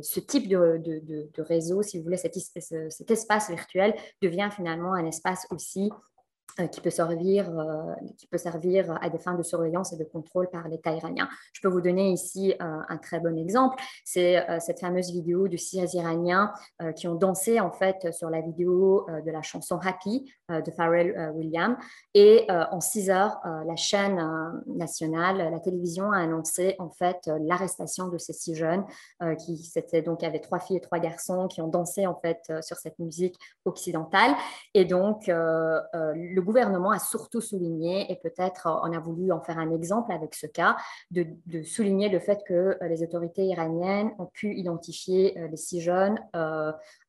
[0.02, 5.46] ce type de, réseau, si vous voulez, cet, cet, espace virtuel devient finalement un espace
[5.50, 6.17] aussi euh,
[6.66, 10.48] qui peut, servir, euh, qui peut servir à des fins de surveillance et de contrôle
[10.50, 11.28] par l'État iranien.
[11.52, 13.80] Je peux vous donner ici euh, un très bon exemple.
[14.04, 16.52] C'est cette fameuse vidéo de six Iraniens
[16.96, 21.76] qui ont dansé en fait sur la vidéo de la chanson Happy de Pharrell Williams.
[22.14, 24.20] Et en six heures, la chaîne
[24.66, 28.84] nationale, la télévision a annoncé en fait l'arrestation de ces six jeunes
[29.44, 32.76] qui c'était donc avait trois filles et trois garçons qui ont dansé en fait sur
[32.76, 34.34] cette musique occidentale.
[34.74, 39.58] Et donc le gouvernement a surtout souligné, et peut-être euh, on a voulu en faire
[39.58, 40.76] un exemple avec ce cas,
[41.10, 41.26] de,
[41.62, 46.18] souligner le fait que euh, les autorités iraniennes ont pu identifier euh, les six jeunes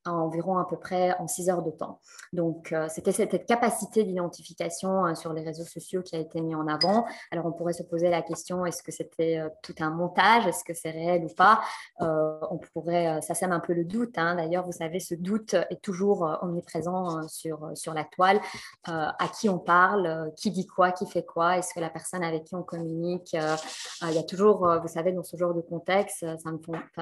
[0.06, 2.00] environ à peu près en six heures de temps.
[2.32, 7.06] Donc, c'était cette capacité d'identification sur les réseaux sociaux qui a été mis en avant.
[7.30, 10.46] Alors, on pourrait se poser la question, est-ce que c'était tout un montage?
[10.46, 11.60] Est-ce que c'est réel ou pas?
[11.98, 14.16] On pourrait, ça sème un peu le doute.
[14.16, 14.36] Hein.
[14.36, 18.40] D'ailleurs, vous savez, ce doute est toujours omniprésent sur, sur la toile.
[18.84, 22.22] à qui on parle, euh, qui dit quoi, qui fait quoi, est-ce que la personne
[22.22, 23.56] avec qui on communique, euh,
[24.02, 26.58] euh, il y a toujours, vous savez, dans ce genre de contexte, ça me,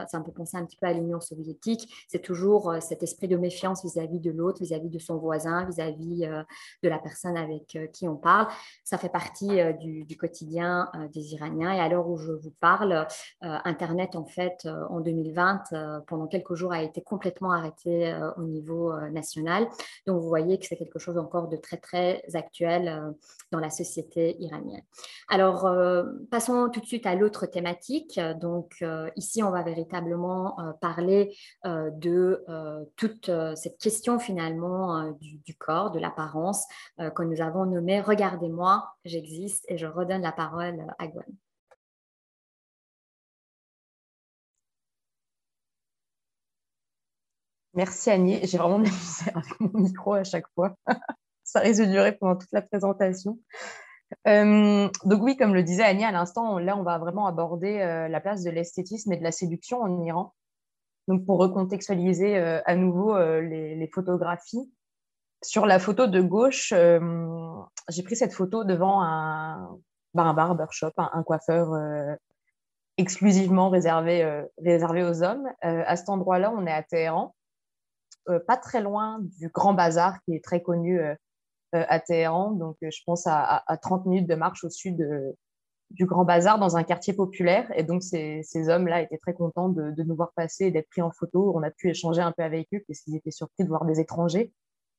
[0.07, 3.37] ça me fait penser un petit peu à l'Union soviétique, c'est toujours cet esprit de
[3.37, 6.27] méfiance vis-à-vis de l'autre, vis-à-vis de son voisin, vis-à-vis
[6.83, 8.49] de la personne avec qui on parle.
[8.85, 11.73] Ça fait partie du, quotidien des Iraniens.
[11.73, 13.07] Et à l'heure où je vous parle,
[13.41, 19.69] Internet, en fait, en 2020, pendant quelques jours, a été complètement arrêté au niveau national.
[20.07, 23.13] Donc, vous voyez que c'est quelque chose encore de très, très actuelles euh,
[23.51, 24.83] dans la société iranienne.
[25.29, 28.21] Alors, euh, passons tout de suite à l'autre thématique.
[28.43, 32.45] Donc, euh, ici, on va véritablement parler de
[32.97, 36.65] toute cette question finalement du, du, corps, de l'apparence
[36.99, 41.25] que nous avons nommée Regardez-moi, j'existe et je redonne la parole à Gwen.
[47.79, 48.41] Merci Annie.
[48.43, 48.89] J'ai vraiment de
[49.37, 50.75] avec mon micro à chaque fois.
[51.45, 53.39] ça risque de pendant toute la présentation.
[54.27, 58.09] Euh, donc oui, comme le disait Annie à l'instant, là, on va vraiment aborder euh,
[58.09, 60.35] la place de l'esthétisme et de la séduction en Iran.
[61.09, 64.71] Donc pour recontextualiser euh, à nouveau les, photographies,
[65.43, 66.73] sur la photo de gauche,
[67.89, 69.79] j'ai pris cette photo devant un,
[70.15, 71.71] bah, barbershop, un, coiffeur
[72.97, 75.49] exclusivement réservé, réservé aux hommes.
[75.63, 77.35] à cet endroit-là, on est à Téhéran,
[78.49, 81.01] pas très loin du Grand Bazar qui est très connu
[81.75, 82.53] euh, à Téhéran.
[82.53, 85.07] Donc, euh, je pense à, 30 minutes de marche au sud
[85.91, 87.71] du Grand Bazar dans un quartier populaire.
[87.75, 91.11] Et donc, ces, hommes-là étaient très contents de, nous voir passer et d'être pris en
[91.11, 91.53] photo.
[91.55, 94.01] On a pu échanger un peu avec eux parce qu'ils étaient surpris de voir des
[94.01, 94.53] étrangers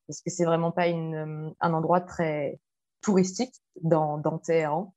[0.07, 2.59] parce que c'est vraiment pas une, un endroit très
[3.01, 4.95] touristique dans, dans Téhéran.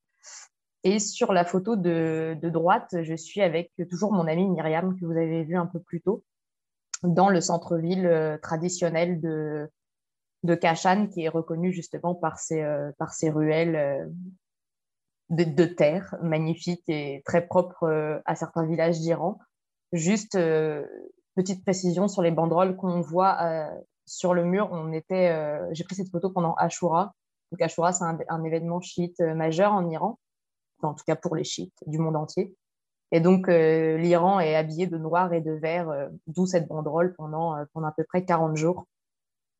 [0.84, 5.04] Et sur la photo de, de, droite, je suis avec toujours mon amie Myriam que
[5.04, 6.24] vous avez vu un peu plus tôt
[7.02, 9.70] dans le centre-ville euh, traditionnel de,
[10.44, 12.64] de Kashan, qui est reconnu justement par ses,
[12.98, 14.10] par ses ruelles
[15.32, 19.38] de, terre magnifiques et très propres à certains villages d'Iran.
[19.92, 20.38] Juste
[21.34, 23.68] petite précision sur les banderoles qu'on voit
[24.06, 24.68] sur le mur.
[24.72, 27.14] On était, j'ai pris cette photo pendant Ashura.
[27.50, 30.18] Donc Ashura, c'est un, événement chiite majeur en Iran,
[30.82, 32.54] en tout cas pour les chiites du monde entier.
[33.12, 37.14] Et donc, euh, l'Iran est habillé de noir et de vert, euh, d'où cette banderole
[37.14, 38.86] pendant, euh, pendant à peu près 40 jours.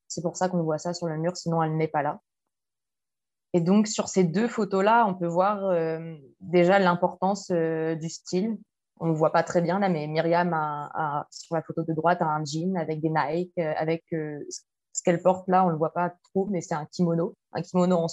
[0.09, 2.21] C'est pour ça qu'on voit ça sur le mur, sinon elle n'est pas là.
[3.55, 5.75] Et donc, sur ces deux photos-là, on peut voir
[6.41, 8.57] déjà l'importance du style.
[8.99, 12.23] On ne voit pas très bien là, mais Myriam, a, sur la photo de droite,
[12.23, 14.05] a un jean avec des Nike, avec
[14.93, 17.63] ce qu'elle porte là, on ne le voit pas trop, mais c'est un kimono, un
[17.63, 18.09] kimono en.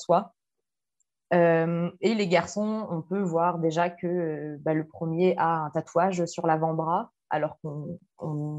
[1.31, 5.69] Euh, et les garçons, on peut voir déjà que euh, bah, le premier a un
[5.69, 7.99] tatouage sur l'avant-bras, alors qu'on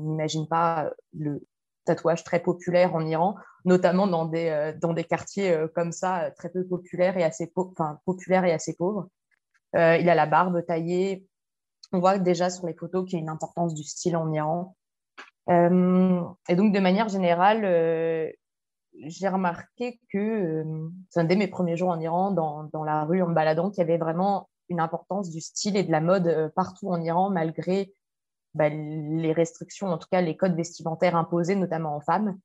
[0.05, 1.45] n'imagine pas le
[1.85, 6.51] tatouage très populaire en Iran, notamment dans des, euh, dans des quartiers comme ça, très
[6.51, 9.09] peu populaires et assez, enfin, populaires et assez pauvres.
[9.75, 11.27] il a la barbe taillée.
[11.93, 14.77] On voit déjà sur les photos qu'il y a une importance du style en Iran.
[15.49, 18.35] et donc, de manière générale,
[18.95, 20.65] j'ai remarqué que,
[21.19, 23.79] euh, dès mes premiers jours en Iran, dans, dans la rue, en me baladant, qu'il
[23.79, 27.31] y avait vraiment une importance du style et de la mode euh, partout en Iran,
[27.31, 27.93] malgré
[28.55, 32.39] bah, les restrictions, en tout cas les codes vestimentaires imposés, notamment en femmes.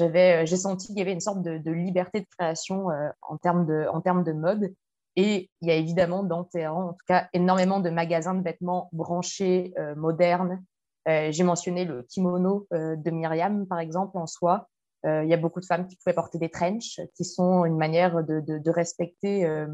[0.00, 2.88] Euh, j'ai senti qu'il y avait une sorte de, liberté de création
[3.22, 4.74] en, termes de, en termes de mode.
[5.16, 8.88] Et il y a évidemment dans Téhéran, en tout cas, énormément de magasins de vêtements
[8.92, 10.62] branchés, modernes.
[11.06, 14.68] j'ai mentionné le kimono de Myriam, par exemple, en soi,
[15.06, 17.76] euh, il y a beaucoup de femmes qui pouvaient porter des trenches, qui sont une
[17.76, 19.66] manière de, respecter euh,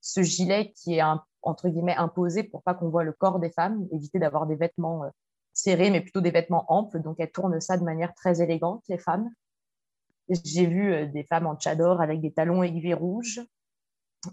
[0.00, 1.00] ce gilet qui est
[1.44, 5.04] entre guillemets imposé pour pas qu'on voit le corps des femmes, éviter d'avoir des vêtements
[5.04, 5.08] euh,
[5.52, 7.00] serrés, mais plutôt des vêtements amples.
[7.00, 9.30] Donc elles tournent ça de manière très élégante, les femmes.
[10.28, 13.42] J'ai vu des femmes en tchador avec des talons aiguilles rouges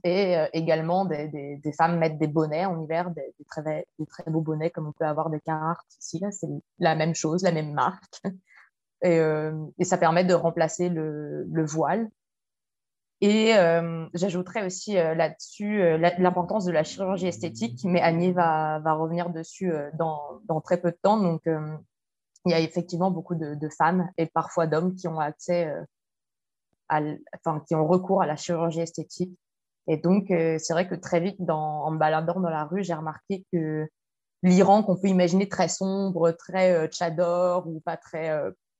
[0.06, 4.88] et également des, femmes mettre des bonnets en hiver, des, très, très, beaux bonnets comme
[4.88, 6.24] on peut avoir des Carhartt ici.
[6.32, 6.48] C'est
[6.80, 8.22] la même chose, la même marque.
[9.04, 12.10] Euh, et, ça permet de remplacer le, voile.
[13.22, 15.80] Et euh, j'ajouterais aussi euh, là-dessus
[16.18, 20.98] l'importance de la chirurgie esthétique, mais Annie va, revenir dessus dans, dans, très peu de
[21.02, 21.18] temps.
[21.18, 25.72] Donc, il y a effectivement beaucoup de, femmes et parfois d'hommes qui ont accès,
[26.90, 27.02] à,
[27.36, 29.38] enfin, qui ont recours à la chirurgie esthétique.
[29.88, 33.46] Et donc, c'est vrai que très vite, en me baladant dans la rue, j'ai remarqué
[33.54, 33.88] que
[34.42, 38.32] l'Iran qu'on peut imaginer très sombre, très tchador ou pas très,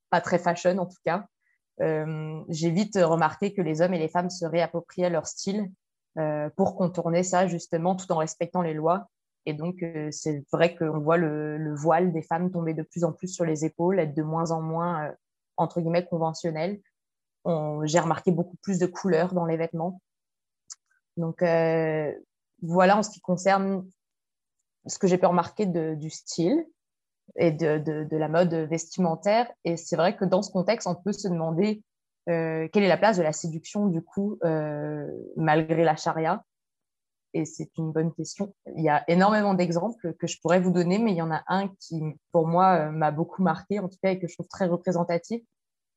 [0.10, 1.28] pas très fashion en tout cas.
[1.82, 5.72] Euh, j'ai vite remarqué que les hommes et les femmes se réappropriaient leur style
[6.18, 9.10] euh, pour contourner ça justement tout en respectant les lois.
[9.46, 13.12] Et donc, euh, c'est vrai qu'on voit le, voile des femmes tomber de plus en
[13.12, 15.12] plus sur les épaules, être de moins en moins,
[15.58, 16.80] entre guillemets, conventionnel.
[17.84, 20.00] J'ai remarqué beaucoup plus de couleurs dans les vêtements.
[21.18, 21.42] Donc,
[22.62, 23.84] voilà en ce qui concerne
[24.86, 26.64] ce que j'ai pu remarquer du style
[27.38, 29.52] et de, de, la mode vestimentaire.
[29.64, 31.84] Et c'est vrai que dans ce contexte, on peut se demander
[32.30, 36.44] euh, quelle est la place de la séduction, du coup, euh, malgré la charia.
[37.34, 38.54] Et c'est une bonne question.
[38.76, 41.44] Il y a énormément d'exemples que je pourrais vous donner, mais il y en a
[41.48, 44.48] un qui, pour moi, euh, m'a beaucoup marqué, en tout cas, et que je trouve
[44.48, 45.42] très représentatif.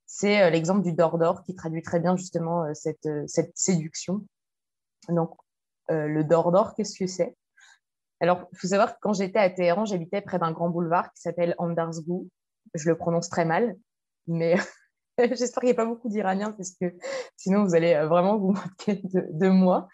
[0.07, 4.21] C'est l'exemple du Dordor, qui traduit très bien justement cette, cette séduction.
[5.09, 5.31] Donc,
[5.89, 7.35] le Dordor, qu'est-ce que c'est?
[8.21, 11.21] Alors, il faut savoir que quand j'étais à Téhéran, j'habitais près d'un grand boulevard qui
[11.21, 12.29] s'appelle Andarsgou.
[12.75, 13.77] Je le prononce très mal,
[14.27, 14.57] mais
[15.19, 16.95] j'espère qu'il n'y a pas beaucoup d'Iraniens parce que
[17.37, 18.53] sinon vous allez euh, vraiment vous
[18.89, 19.89] moquer de, moi.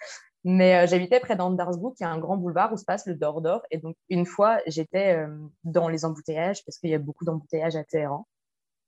[0.44, 3.62] Mais euh, j'habitais près d'Andarsgou, qui est un grand boulevard où se passe le Dordor.
[3.70, 7.76] Et donc, une fois, j'étais euh, dans les embouteillages, parce qu'il y a beaucoup d'embouteillages
[7.76, 8.26] à Téhéran.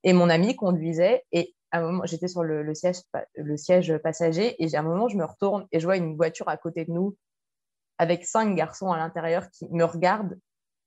[0.03, 2.97] Et mon ami conduisait, et à un moment, j'étais sur le, siège,
[3.35, 6.49] le siège passager, et à un moment, je me retourne et je vois une voiture
[6.49, 7.15] à côté de nous
[7.97, 10.39] avec cinq garçons à l'intérieur qui me regardent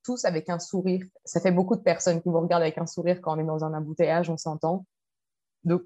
[0.04, 1.04] tous avec un sourire.
[1.24, 3.64] Ça fait beaucoup de personnes qui vous regardent avec un sourire quand on est dans
[3.64, 4.86] un embouteillage, on s'entend.
[5.64, 5.82] Donc,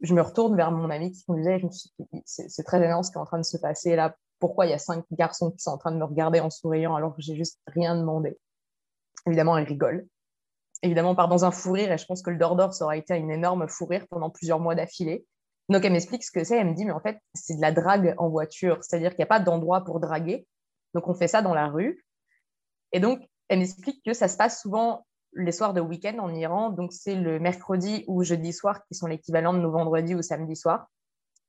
[0.00, 1.90] je me retourne vers mon ami qui conduisait je me suis
[2.24, 4.16] c'est très gênant ce qui est en train de se passer là.
[4.40, 6.94] Pourquoi il y a cinq garçons qui sont en train de me regarder en souriant
[6.94, 8.38] alors que j'ai juste rien demandé?
[9.26, 10.06] Évidemment, ils rigolent.
[10.82, 12.98] Évidemment, on part dans un fou rire et je pense que le Dordor, ça aurait
[12.98, 15.24] été une énorme fou rire pendant plusieurs mois d'affilée.
[15.68, 16.58] Donc, elle m'explique ce que c'est.
[16.58, 18.78] Elle me dit, mais en fait, c'est de la drague en voiture.
[18.82, 20.46] C'est-à-dire qu'il n'y a pas d'endroit pour draguer.
[20.92, 22.04] Donc, on fait ça dans la rue.
[22.92, 26.70] Et donc, elle m'explique que ça se passe souvent les soirs de week-end en Iran.
[26.70, 30.54] Donc, c'est le mercredi ou jeudi soir qui sont l'équivalent de nos vendredis ou samedi
[30.54, 30.86] soir.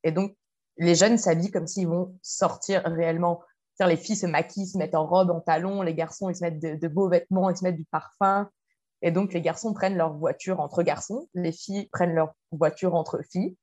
[0.04, 0.36] Et donc,
[0.78, 3.44] les jeunes s'habillent comme s'ils vont sortir réellement.
[3.80, 5.82] les filles se maquillent, se mettent en robe, en talons.
[5.82, 8.50] Les garçons, ils se mettent de beaux vêtements, ils se mettent du parfum.
[9.02, 11.28] Et donc, les garçons prennent leur voiture entre garçons.
[11.34, 13.58] Les filles prennent leur voiture entre filles.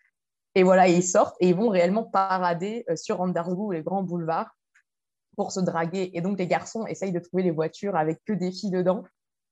[0.54, 4.50] Et voilà, ils sortent et ils vont réellement parader sur Andersburg, les grands boulevards,
[5.36, 6.10] pour se draguer.
[6.14, 9.04] Et donc, les garçons essayent de trouver les voitures avec que des filles dedans.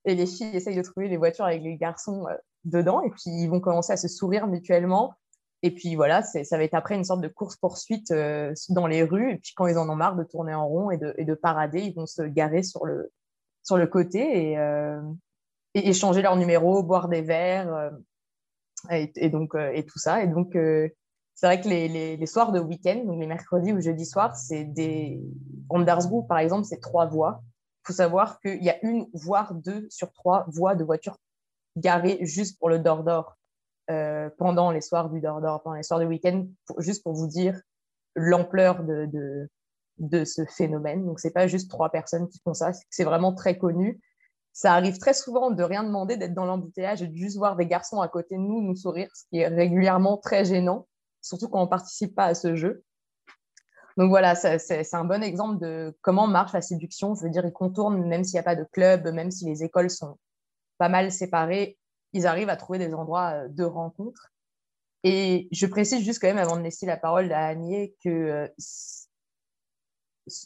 [0.04, 2.26] Et les filles essayent de trouver les voitures avec les garçons
[2.64, 3.00] dedans.
[3.02, 5.14] Et puis, ils vont commencer à se sourire mutuellement.
[5.62, 9.32] Et puis voilà, ça va être après une sorte de course-poursuite euh, dans les rues.
[9.32, 11.94] Et puis quand ils en ont marre de tourner en rond et de, parader, ils
[11.94, 15.00] vont se garer sur le, côté et, euh,
[15.74, 17.90] échanger leur numéro, boire des verres euh,
[18.90, 20.22] et, donc, et tout ça.
[20.22, 24.06] Et donc, c'est vrai que les, les, soirs de week-end, donc les mercredis ou jeudis
[24.06, 25.20] soirs, c'est des.
[25.68, 27.42] Andersburg, par exemple, c'est trois voies.
[27.82, 31.16] Il faut savoir qu'il y a une, voire deux sur trois voies de voitures
[31.76, 33.36] garées juste pour le Dordor.
[33.90, 36.46] Euh, pendant les soirs du Dordor, pendant les soirs du week-end,
[36.78, 37.60] juste pour vous dire
[38.14, 39.48] l'ampleur de, de,
[39.98, 41.04] de, ce phénomène.
[41.04, 44.00] Donc, ce n'est pas juste trois personnes qui font ça, c'est vraiment très connu.
[44.52, 47.66] Ça arrive très souvent de rien demander, d'être dans l'embouteillage et de juste voir des
[47.66, 50.86] garçons à côté de nous nous sourire, ce qui est régulièrement très gênant,
[51.20, 52.84] surtout quand on ne participe pas à ce jeu.
[53.96, 57.14] Donc voilà, c'est un bon exemple de comment marche la séduction.
[57.14, 59.62] Je veux dire, ils contournent, même s'il n'y a pas de club, même si les
[59.62, 60.16] écoles sont
[60.78, 61.78] pas mal séparées,
[62.12, 64.32] ils arrivent à trouver des endroits euh, de rencontre.
[65.02, 68.48] Et je précise juste quand même, avant de laisser la parole à Agnès, que euh,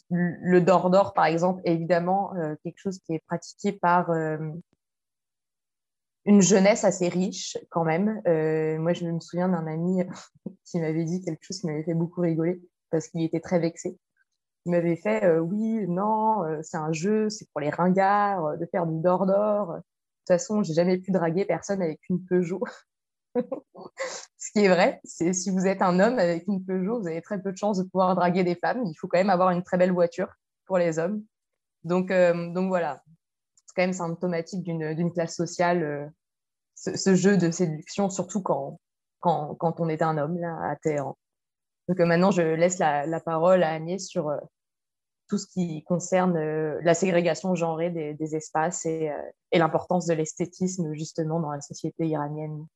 [0.09, 4.09] le Dordor, par exemple, est évidemment euh, quelque chose qui est pratiqué par
[6.25, 8.21] une jeunesse assez riche quand même.
[8.79, 10.03] moi, je me souviens d'un ami
[10.65, 13.97] qui m'avait dit quelque chose qui m'avait fait beaucoup rigoler parce qu'il était très vexé.
[14.65, 18.99] Il m'avait fait oui, non, c'est un jeu, c'est pour les ringards de faire du
[18.99, 19.77] Dordor
[20.25, 22.63] toute façon, j'ai jamais pu draguer personne avec une Peugeot.
[24.45, 27.23] Ce qui est vrai, c'est si vous êtes un homme avec une Peugeot, vous avez
[27.23, 28.83] très peu de chances de pouvoir draguer des femmes.
[28.85, 30.31] Il faut quand même avoir une très belle voiture
[30.67, 31.23] pour les hommes.
[31.83, 33.01] Donc, euh, voilà,
[33.65, 36.05] c'est quand même symptomatique d'une classe sociale, euh,
[36.75, 38.77] ce, jeu de séduction, surtout quand,
[39.23, 41.17] on est un homme à Téhéran.
[41.87, 44.31] Donc euh, maintenant, je laisse la, parole à Agnès sur
[45.27, 46.37] tout ce qui concerne
[46.81, 49.09] la ségrégation genrée des, espaces et
[49.53, 52.67] l'importance de l'esthétisme justement dans la société iranienne.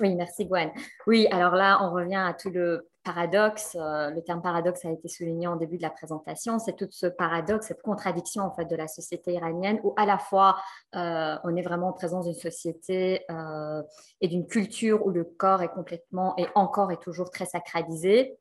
[0.00, 0.70] Oui, merci Gwen.
[1.06, 5.08] Oui, alors là, on revient à tout le paradoxe, euh, le terme paradoxe a été
[5.08, 8.74] souligné en début de la présentation, c'est tout ce paradoxe, cette contradiction en fait de
[8.74, 10.56] la société iranienne où à la fois
[10.96, 13.82] euh, on est vraiment en présence d'une société euh,
[14.20, 18.38] et d'une culture où le corps est complètement et encore et toujours très sacralisé,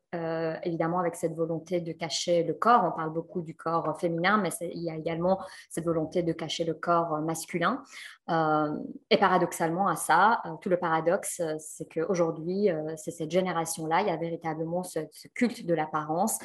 [0.61, 4.49] évidemment avec cette volonté de cacher le corps, on parle beaucoup du corps féminin, mais
[4.61, 5.39] il y a également
[5.71, 7.83] cette volonté de cacher le corps masculin.
[8.29, 14.17] et paradoxalement à ça, tout le paradoxe, c'est qu'aujourd'hui, c'est cette génération-là, il y a
[14.17, 14.52] véritablement
[14.83, 16.39] ce, culte de l'apparence,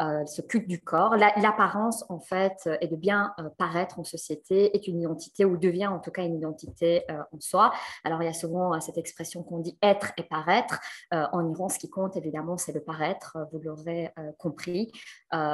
[0.00, 1.16] euh, ce culte du corps.
[1.16, 5.86] L'apparence, en fait, et de bien euh, paraître en société est une identité ou devient
[5.86, 7.72] en tout cas une identité euh, en soi.
[8.02, 10.80] Alors, il y a souvent cette expression qu'on dit être et paraître.
[11.12, 14.90] en Iran, ce qui compte, évidemment, c'est le paraître, vous l'aurez compris.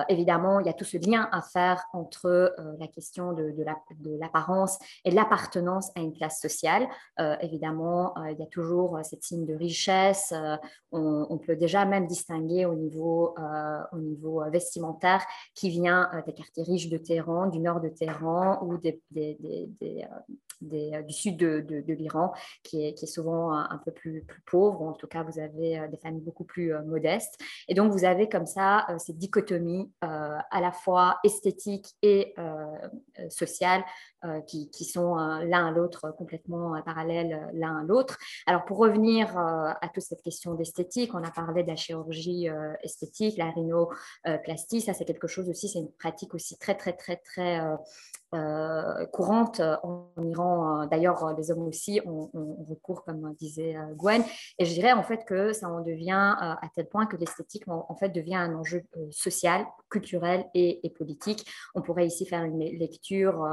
[0.08, 3.54] évidemment, il y a tout ce lien à faire entre la question de,
[4.18, 6.88] l'apparence et l'appartenance à une classe sociale.
[7.40, 10.34] évidemment, il y a toujours cette signe de richesse.
[10.92, 13.34] On, peut déjà même distinguer au niveau,
[13.92, 17.88] au niveau euh, vestimentaire qui vient euh, des quartiers riches de Téhéran, du nord de
[17.88, 18.78] Téhéran ou euh,
[21.02, 22.32] du sud de, l'Iran,
[22.62, 25.38] qui est, qui est, souvent un, peu plus, plus, pauvre, ou en tout cas vous
[25.38, 27.38] avez des familles beaucoup plus modestes.
[27.68, 32.34] Et donc vous avez comme ça cette dichotomie à la fois esthétique et
[33.30, 33.82] sociale
[34.46, 38.18] qui, qui, sont l'un à l'autre complètement parallèles l'un à l'autre.
[38.46, 42.48] Alors pour revenir à toute cette question d'esthétique, on a parlé de la chirurgie
[42.82, 43.90] esthétique, la rhino
[44.26, 44.84] euh, plastique.
[44.84, 47.76] Ça, c'est quelque chose aussi, c'est une pratique aussi très, très, très, très euh,
[48.34, 50.86] euh, courante en Iran.
[50.86, 52.30] D'ailleurs, les hommes aussi ont,
[52.68, 54.22] recours, comme disait Gwen.
[54.58, 57.94] Et je dirais en fait que ça en devient à tel point que l'esthétique en,
[57.96, 61.44] fait devient un enjeu social, culturel et, politique.
[61.74, 63.44] On pourrait ici faire une lecture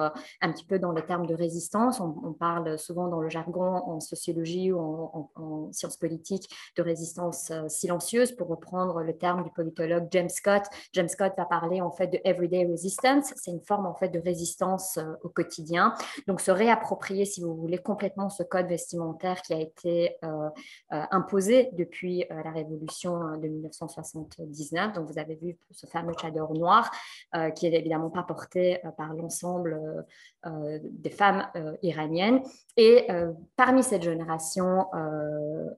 [0.41, 1.99] un petit peu dans les termes de résistance.
[1.99, 7.51] On, parle souvent dans le jargon en sociologie ou en, en sciences politiques de résistance
[7.67, 10.63] silencieuse, pour reprendre le terme du politologue James Scott.
[10.93, 13.33] James Scott va parler en fait de everyday resistance.
[13.35, 15.93] C'est une forme en fait de résistance euh, au quotidien.
[16.27, 20.49] Donc se réapproprier, si vous voulez, complètement ce code vestimentaire qui a été euh,
[20.93, 24.93] euh, imposé depuis la révolution de 1979.
[24.93, 26.91] Donc vous avez vu ce fameux chador noir
[27.55, 30.05] qui est évidemment pas porté par l'ensemble
[30.81, 31.47] des femmes
[31.81, 32.41] iraniennes.
[32.79, 33.07] Et
[33.55, 34.85] parmi cette génération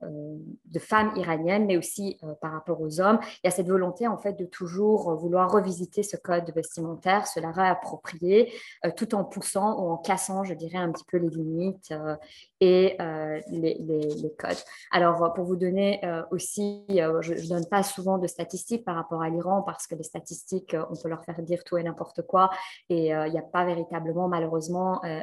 [0.02, 3.18] de femmes iraniennes, mais aussi par rapport aux hommes.
[3.22, 7.40] Il y a cette volonté en fait de toujours vouloir revisiter ce code vestimentaire, se
[7.40, 8.52] la réapproprier,
[8.96, 11.94] tout en poussant ou en cassant, je dirais, un petit peu les limites
[12.60, 12.96] et
[13.50, 14.58] les, les, codes.
[14.92, 16.00] Alors, pour vous donner
[16.30, 20.02] aussi, je ne donne pas souvent de statistiques par rapport à l'Iran parce que les
[20.02, 22.50] statistiques, on peut leur faire dire tout et n'importe quoi
[22.88, 24.59] et il n'y a pas véritablement, malheureusement,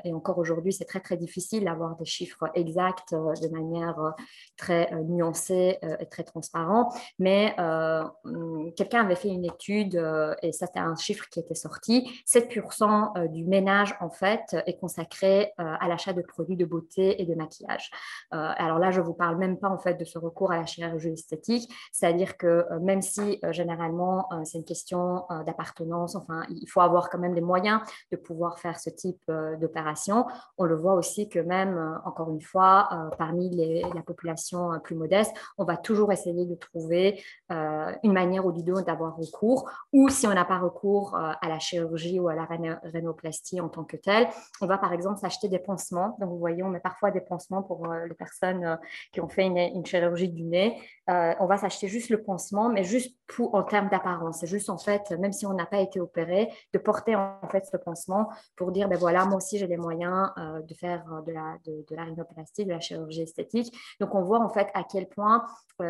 [0.04, 4.14] et encore aujourd'hui, c'est très, très difficile d'avoir des chiffres exacts de manière
[4.58, 6.94] très nuancée et très transparente.
[7.20, 9.96] Mais hum, quelqu'un avait fait une étude,
[10.42, 15.54] et ça c'était un chiffre qui était sorti, 7% du ménage, en fait, est consacré
[15.58, 17.90] à l'achat de produits de beauté et de maquillage.
[18.32, 21.10] alors là, je vous parle même pas, en fait, de ce recours à la chirurgie
[21.10, 27.20] esthétique, c'est-à-dire que même si, généralement, c'est une question d'appartenance, enfin, il faut avoir quand
[27.20, 27.82] même les moyens
[28.12, 30.25] de pouvoir faire ce type d'opération,
[30.57, 35.34] on le voit aussi que même, encore une fois, parmi les, la population plus modeste,
[35.57, 40.34] on va toujours essayer de trouver une manière ou du d'avoir recours, ou si on
[40.34, 42.47] n'a pas recours à la chirurgie ou à la
[42.84, 44.28] rhinoplastie en tant que telle,
[44.61, 46.17] on va par exemple s'acheter des pansements.
[46.19, 48.78] Donc, vous voyez, on met parfois des pansements pour les personnes
[49.11, 50.78] qui ont fait une, une chirurgie du nez.
[51.08, 54.39] On va s'acheter juste le pansement, mais juste pour, en termes d'apparence.
[54.39, 57.66] C'est juste en fait, même si on n'a pas été opéré, de porter en fait
[57.66, 61.58] ce pansement pour dire, ben voilà, moi aussi j'ai les moyens de faire de la,
[61.66, 63.74] de, de la rhinoplastie, de la chirurgie esthétique.
[63.99, 65.45] Donc, on voit en fait à quel point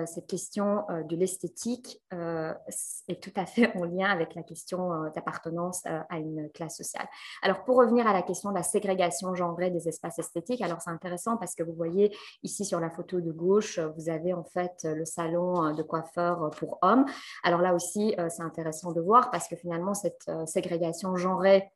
[0.06, 6.18] cette question de l'esthétique est tout à fait en lien avec la question d'appartenance à
[6.18, 7.08] une classe sociale.
[7.42, 10.90] Alors, pour revenir à la question de la ségrégation genrée des espaces esthétiques, alors c'est
[10.90, 14.84] intéressant parce que vous voyez ici sur la photo de gauche, vous avez en fait
[14.84, 17.06] le salon de coiffeur pour hommes.
[17.44, 21.72] Alors là aussi, c'est intéressant de voir parce que finalement, cette ségrégation genrée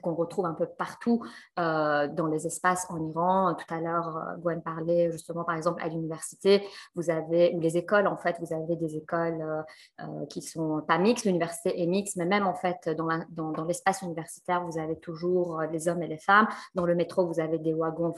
[0.00, 1.22] qu'on retrouve un peu partout
[1.58, 3.54] euh, dans les espaces en Iran.
[3.54, 7.76] Tout à l'heure, euh, Gwen parlait justement, par exemple, à l'université, vous avez, ou les
[7.76, 9.64] écoles, en fait, vous avez des écoles
[10.00, 14.02] euh, qui sont pas mixtes, l'université est mixte, mais même en fait, dans, dans, l'espace
[14.02, 16.48] universitaire, vous avez toujours les hommes et les femmes.
[16.74, 18.12] Dans le métro, vous avez des wagons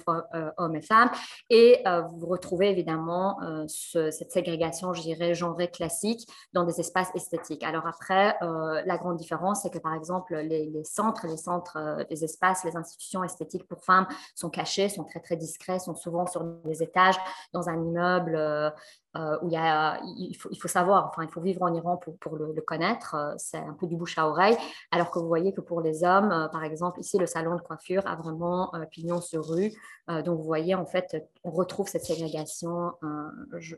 [0.56, 1.10] hommes et femmes.
[1.50, 1.82] Et
[2.18, 7.62] vous retrouvez évidemment cette ségrégation, je dirais, genrée classique dans des espaces esthétiques.
[7.62, 12.22] Alors après, la grande différence, c'est que par exemple, les centres, les centres euh, les
[12.22, 16.44] espaces, les institutions esthétiques pour femmes sont cachés, sont très très discrets, sont souvent sur
[16.44, 17.16] des étages
[17.52, 18.72] dans un immeuble
[19.16, 23.14] euh, où il, faut, savoir, enfin, il faut vivre en Iran pour, le, connaître.
[23.14, 24.56] Euh, c'est un peu du bouche à oreille.
[24.90, 27.62] Alors que vous voyez que pour les hommes, euh, par exemple, ici, le salon de
[27.62, 29.72] coiffure a vraiment pignon sur rue.
[30.08, 32.92] donc, vous voyez, en fait, on retrouve cette ségrégation,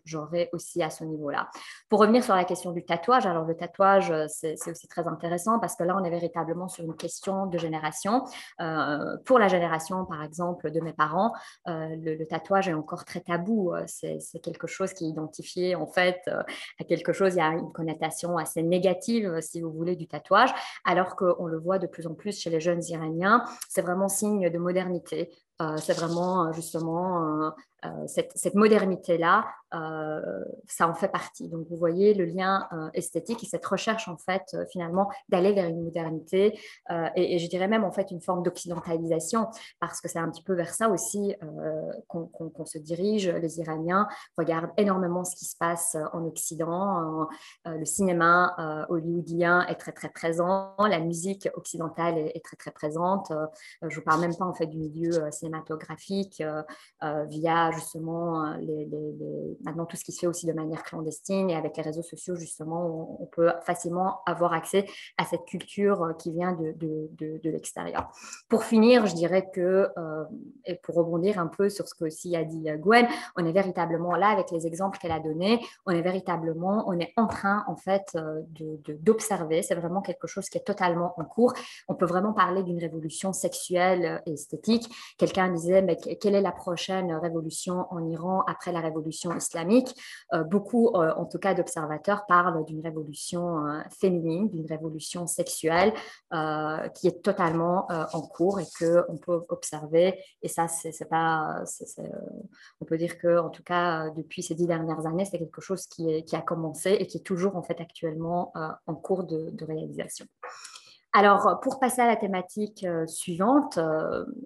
[0.04, 1.48] j'aurais aussi à ce niveau-là.
[1.88, 5.76] Pour revenir sur la question du tatouage, alors le tatouage, c'est aussi très intéressant parce
[5.76, 8.24] que là, on est véritablement sur une question de génération.
[9.24, 11.32] pour la génération, par exemple, de mes parents,
[11.66, 13.72] le, le, tatouage est encore très tabou.
[13.86, 15.08] C'est quelque chose qui est
[15.74, 16.42] en fait euh,
[16.80, 20.50] à quelque chose, il y a une connotation assez négative, si vous voulez, du tatouage,
[20.84, 23.44] alors qu'on le voit de plus en plus chez les jeunes Iraniens.
[23.68, 25.30] C'est vraiment signe de modernité.
[25.60, 27.52] Euh, c'est vraiment euh, justement
[27.84, 29.44] euh, cette, modernité-là,
[30.66, 31.48] ça en fait partie.
[31.48, 35.84] Donc, vous voyez le lien esthétique et cette recherche, en fait, finalement, d'aller vers une
[35.84, 36.58] modernité
[37.14, 39.46] et, je dirais même, en fait, une forme d'occidentalisation
[39.78, 41.36] parce que c'est un petit peu vers ça aussi
[42.08, 43.28] qu'on se dirige.
[43.28, 47.28] Les Iraniens regardent énormément ce qui se passe en Occident.
[47.66, 50.74] le cinéma hollywoodien est très, très présent.
[50.78, 53.30] La musique occidentale est, très, très présente.
[53.82, 55.30] je ne parle même pas, en fait, du milieu
[57.28, 58.88] via justement euh, les,
[59.62, 62.36] maintenant tout ce qui se fait aussi de manière clandestine et avec les réseaux sociaux,
[62.36, 64.86] justement, on, peut facilement avoir accès
[65.18, 67.08] à cette culture euh, qui vient de, de,
[67.42, 68.10] de, l'extérieur.
[68.48, 70.24] Pour finir, je dirais que, euh,
[70.64, 74.14] et pour rebondir un peu sur ce que aussi a dit Gwen, on est véritablement
[74.16, 77.76] là avec les exemples qu'elle a donnés, on est véritablement, on est en train en
[77.76, 78.16] fait
[79.02, 81.52] d'observer, c'est vraiment quelque chose qui est totalement en cours.
[81.88, 84.90] On peut vraiment parler d'une révolution sexuelle et esthétique.
[85.18, 89.94] Quelqu'un disait, mais quelle est la prochaine révolution en Iran après la révolution islamique?
[90.34, 95.92] Euh, beaucoup, euh, en tout cas, d'observateurs parlent d'une révolution euh, féminine, d'une révolution sexuelle
[96.94, 100.18] qui est totalement en cours et qu'on peut observer.
[100.42, 101.62] Et ça, c'est pas.
[102.80, 105.86] on peut dire que, en tout cas, depuis ces dix dernières années, c'est quelque chose
[105.86, 108.52] qui, est, qui, a commencé et qui est toujours en fait actuellement
[108.86, 110.26] en cours de, de réalisation.
[111.12, 113.78] Alors, pour passer à la thématique suivante,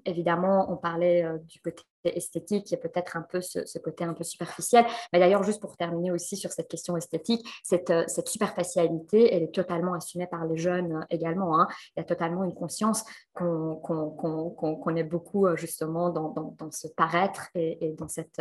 [0.05, 4.85] évidemment, on parlait du côté esthétique et peut-être un peu ce, côté un peu superficiel.
[5.13, 9.55] Mais d'ailleurs, juste pour terminer aussi sur cette question esthétique, cette, cette superficialité, elle est
[9.55, 11.61] totalement assumée par les jeunes également.
[11.61, 11.69] Hein.
[11.97, 17.49] Il y a totalement une conscience qu'on qu est beaucoup justement dans, dans, ce paraître
[17.55, 18.41] et, dans, cette,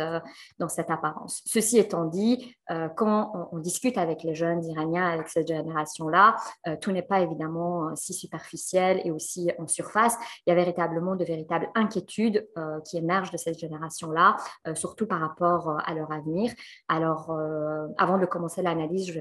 [0.58, 1.42] dans cette apparence.
[1.46, 2.54] Ceci étant dit,
[2.96, 6.36] quand on, discute avec les jeunes iraniens, avec cette génération-là,
[6.80, 10.16] tout n'est pas évidemment si superficiel et aussi en surface.
[10.46, 12.46] Il y a véritablement de véritables inquiétudes
[12.84, 14.36] qui émergent de cette génération-là,
[14.66, 16.52] euh, surtout par rapport euh, à leur avenir.
[16.88, 19.12] Alors, euh, avant de commencer l'analyse, je,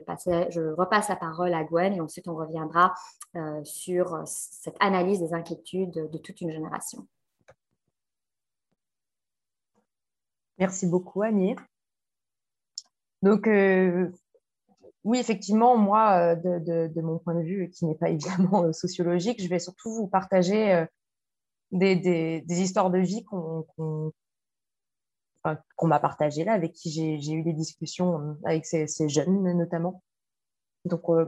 [0.50, 2.94] je repasse la parole à Gwen et ensuite on reviendra
[3.64, 7.08] sur cette analyse des inquiétudes de toute une génération.
[10.58, 11.56] Merci beaucoup, Annie.
[13.22, 13.48] Donc,
[15.04, 19.60] oui, effectivement, moi, de, mon point de vue, qui n'est pas évidemment sociologique, je vais
[19.60, 20.86] surtout vous partager
[21.72, 23.66] des, histoires de vie qu'on
[25.76, 30.04] qu'on m'a partagé là, avec qui j'ai eu des discussions euh, avec ces, jeunes notamment.
[30.86, 31.26] Donc, euh,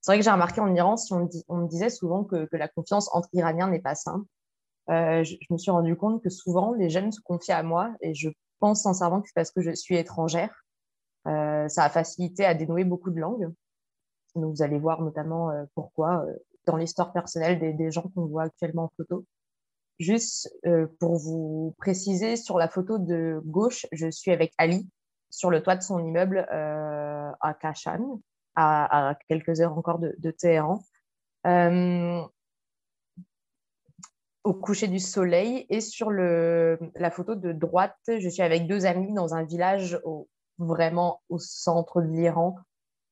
[0.00, 3.08] c'est vrai que j'ai remarqué en Iran, si on, me disait souvent que, la confiance
[3.12, 4.26] entre Iraniens n'est pas simple,
[4.90, 8.14] euh, je, me suis rendu compte que souvent les jeunes se confiaient à moi et
[8.14, 8.28] je
[8.60, 10.64] pense sincèrement que c'est parce que je suis étrangère.
[11.24, 13.52] ça a facilité à dénouer beaucoup de langues.
[14.34, 16.24] Donc, vous allez voir notamment pourquoi
[16.66, 19.24] dans l'histoire personnelle des gens qu'on voit actuellement en photo.
[19.98, 24.88] Juste euh, pour vous préciser, sur la photo de gauche, je suis avec Ali
[25.30, 28.20] sur le toit de son immeuble euh, à Kashan,
[28.54, 30.82] à, quelques heures encore de, Téhéran.
[31.46, 32.22] Euh,
[34.44, 35.66] au coucher du soleil.
[35.70, 40.00] Et sur la photo de droite, je suis avec deux amis dans un village
[40.58, 42.56] vraiment au centre de l'Iran.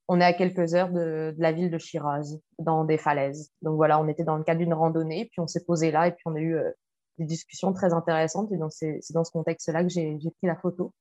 [0.08, 3.50] On est à quelques heures de, la ville de Shiraz, dans des falaises.
[3.62, 6.12] Donc voilà, on était dans le cadre d'une randonnée, puis on s'est posé là et
[6.12, 6.70] puis on a eu euh,
[7.18, 8.52] des discussions très intéressantes.
[8.52, 10.92] Et donc c'est dans ce contexte-là que j'ai pris la photo.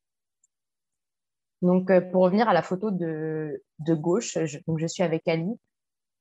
[1.61, 5.51] Donc euh, pour revenir à la photo de, gauche, je, donc je suis avec Ali.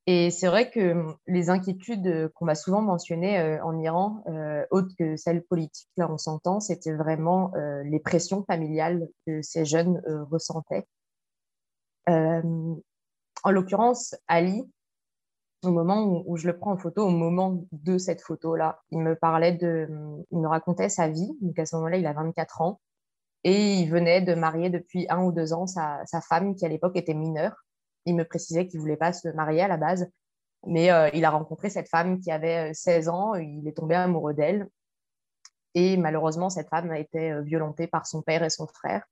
[0.09, 4.25] Et c'est vrai que hum, les inquiétudes qu'on m'a souvent mentionnées euh, en Iran,
[4.73, 7.53] autres que celles politiques, là on s'entend, c'était vraiment
[7.85, 10.85] les pressions familiales que ces jeunes ressentaient.
[12.09, 12.75] Euh,
[13.45, 14.65] en l'occurrence, Ali,
[15.65, 19.15] au moment où, je le prends en photo, au moment de cette photo-là, il me
[19.15, 19.89] parlait de,
[20.31, 21.31] il me racontait sa vie.
[21.41, 22.81] Donc à ce moment-là, il a 24 ans
[23.45, 26.97] et il venait de marier depuis un ou deux ans sa, femme qui à l'époque
[26.97, 27.55] était mineure.
[28.07, 30.11] Il me précisait qu'il voulait pas se marier à la base,
[30.67, 33.35] mais euh, il a rencontré cette femme qui avait 16 euh, ans.
[33.35, 34.69] Il est tombé amoureux d'elle
[35.75, 39.05] et malheureusement cette femme a été violentée par son père et son frère.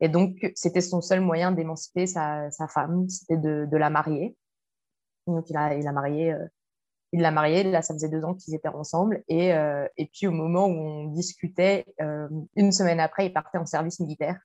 [0.00, 4.36] Et donc, c'était son seul moyen d'émanciper sa, femme, c'était de, la marier.
[5.26, 6.46] Donc, il a, il a marié, euh,
[7.12, 7.64] il l'a mariée.
[7.64, 9.22] Là, ça faisait deux ans qu'ils étaient ensemble.
[9.28, 13.58] Et, euh, et, puis, au moment où on discutait, euh, une semaine après, il partait
[13.58, 14.40] en service militaire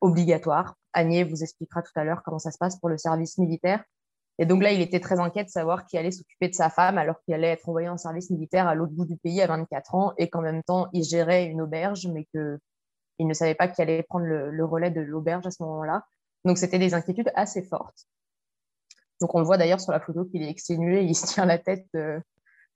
[0.00, 0.76] obligatoire.
[0.92, 3.82] Agnès vous expliquera tout à l'heure comment ça se passe pour le service militaire.
[4.38, 6.98] Et donc là, il était très inquiet de savoir qu'il allait s'occuper de sa femme
[6.98, 9.94] alors qu'il allait être envoyé en service militaire à l'autre bout du pays à 24
[9.94, 12.58] ans et qu'en même temps, il gérait une auberge, mais que
[13.18, 16.04] il ne savait pas qui allait prendre le, relais de l'auberge à ce moment-là.
[16.44, 18.06] Donc, c'était des inquiétudes assez fortes.
[19.20, 21.58] Donc, on le voit d'ailleurs sur la photo qu'il est exténué, il se tient la
[21.58, 22.20] tête euh,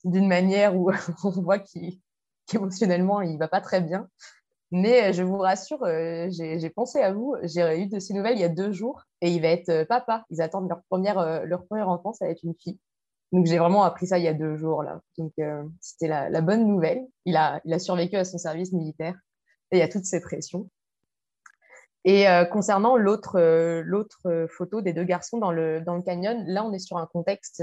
[0.04, 0.90] d'une manière où
[1.24, 1.58] on voit
[2.46, 4.08] qu'émotionnellement, il ne va pas très bien.
[4.70, 7.34] Mais euh, je vous rassure, euh, j'ai pensé à vous.
[7.42, 10.24] J'ai eu de ces nouvelles il y a deux jours et il va être papa.
[10.30, 12.78] Ils attendent leur première, leur première enfant, ça va être une fille.
[13.32, 15.00] Donc j'ai vraiment appris ça il y a deux jours là.
[15.18, 15.32] Donc
[15.80, 17.06] c'était la, la, bonne nouvelle.
[17.24, 19.14] Il a, il a survécu à son service militaire
[19.70, 20.68] et il y a toutes ces pressions.
[22.04, 26.02] Et euh, concernant l'autre euh, l'autre euh, photo des deux garçons dans le, dans le
[26.02, 27.62] canyon, là, on est sur un contexte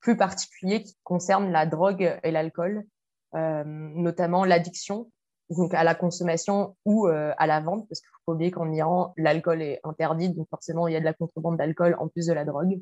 [0.00, 2.84] plus particulier qui concerne la drogue et l'alcool,
[3.32, 5.10] notamment l'addiction
[5.48, 9.12] donc à la consommation ou à la vente, parce qu'il faut pas oublier qu'en Iran,
[9.16, 12.32] l'alcool est interdit, donc forcément, il y a de la contrebande d'alcool en plus de
[12.32, 12.80] la drogue.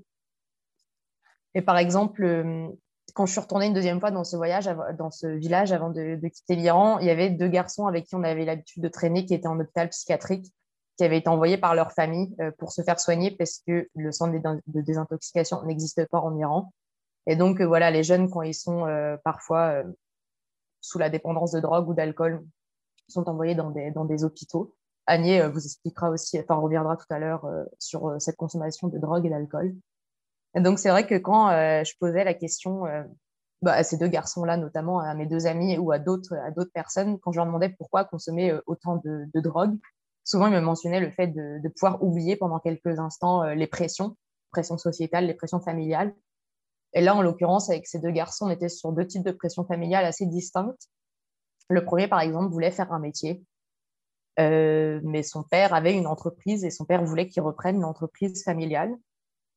[1.55, 2.72] Et par exemple,
[3.14, 6.16] quand je suis retournée une deuxième fois dans ce voyage, dans ce village avant de,
[6.28, 9.34] quitter l'Iran, il y avait deux garçons avec qui on avait l'habitude de traîner qui
[9.34, 10.52] étaient en hôpital psychiatrique,
[10.96, 14.12] qui avaient été envoyés par leur famille euh, pour se faire soigner parce que le
[14.12, 14.34] centre
[14.66, 16.72] de désintoxication n'existe pas en Iran.
[17.26, 19.82] Et donc, euh, voilà, les jeunes, quand ils sont euh, parfois
[20.80, 22.44] sous la dépendance de drogue ou d'alcool,
[23.08, 24.74] sont envoyés dans des, hôpitaux.
[25.06, 27.44] Agnès vous expliquera aussi, enfin, reviendra tout à l'heure
[27.78, 29.74] sur cette consommation de drogue et d'alcool
[30.57, 33.05] donc, c'est vrai que quand euh, je posais la question euh,
[33.62, 36.72] bah, à ces deux garçons-là, notamment à mes deux amis ou à d'autres, à d'autres
[36.72, 39.78] personnes, quand je leur demandais pourquoi consommer euh, autant de, de, drogue,
[40.24, 44.16] souvent ils me mentionnaient le fait de, pouvoir oublier pendant quelques instants les pressions,
[44.51, 46.14] pressions sociétales, les pressions familiales.
[46.94, 49.64] Et là, en l'occurrence, avec ces deux garçons, on était sur deux types de pressions
[49.64, 50.88] familiales assez distinctes.
[51.68, 53.44] Le premier, par exemple, voulait faire un métier,
[54.36, 58.96] mais son père avait une entreprise et son père voulait qu'il reprenne une entreprise familiale.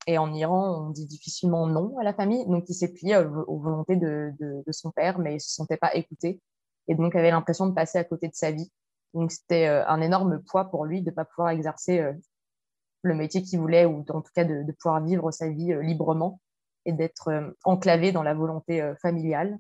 [0.08, 2.46] Et en Iran, on dit difficilement non à la famille.
[2.48, 5.96] Donc, il s'est plié aux, volontés de, son père, mais il ne se sentait pas
[5.96, 6.42] écouté.
[6.88, 8.72] Et donc, avait l'impression de passer à côté de sa vie.
[9.14, 12.14] Donc, c'était euh, un énorme poids pour lui de ne pas pouvoir exercer euh,
[13.04, 16.42] le métier qu'il voulait, ou en tout cas de, pouvoir vivre sa vie euh, librement
[16.86, 19.58] et d'être enclavé dans la volonté familiale.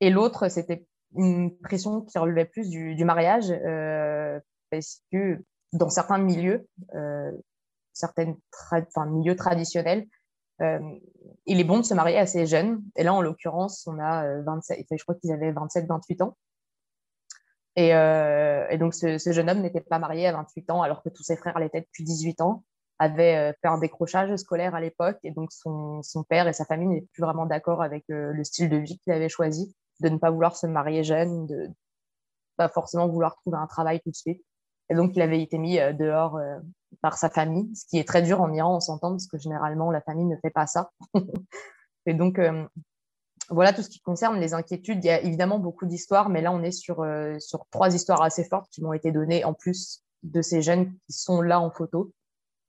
[0.00, 3.52] Et l'autre, c'était une pression qui relevait plus du, mariage,
[4.72, 6.66] parce que dans certains milieux,
[7.94, 10.06] certains milieux traditionnels,
[10.62, 10.78] euh,
[11.46, 12.82] il est bon de se marier assez jeune.
[12.96, 16.36] Et là, en l'occurrence, on a 27, euh, je crois qu'ils avaient 27-28 ans.
[17.78, 21.24] Euh, et, donc, ce, jeune homme n'était pas marié à 28 ans, alors que tous
[21.24, 22.64] ses frères l'étaient depuis 18 ans,
[23.00, 25.18] avait fait un décrochage scolaire à l'époque.
[25.24, 28.76] Et donc, son, père et sa famille n'étaient plus vraiment d'accord avec le style de
[28.76, 31.68] vie qu'il avait choisi, de ne pas vouloir se marier jeune, de
[32.56, 34.44] pas forcément vouloir trouver un travail tout de suite.
[34.90, 36.38] Et donc, il avait été mis dehors
[37.02, 39.90] par sa famille, ce qui est très dur en Iran, on s'entend, parce que généralement,
[39.90, 40.90] la famille ne fait pas ça.
[42.06, 42.64] et donc, euh,
[43.50, 45.04] voilà tout ce qui concerne les inquiétudes.
[45.04, 48.22] Il y a évidemment beaucoup d'histoires, mais là, on est sur, euh, sur trois histoires
[48.22, 51.70] assez fortes qui m'ont été données, en plus de ces jeunes qui sont là en
[51.70, 52.12] photo.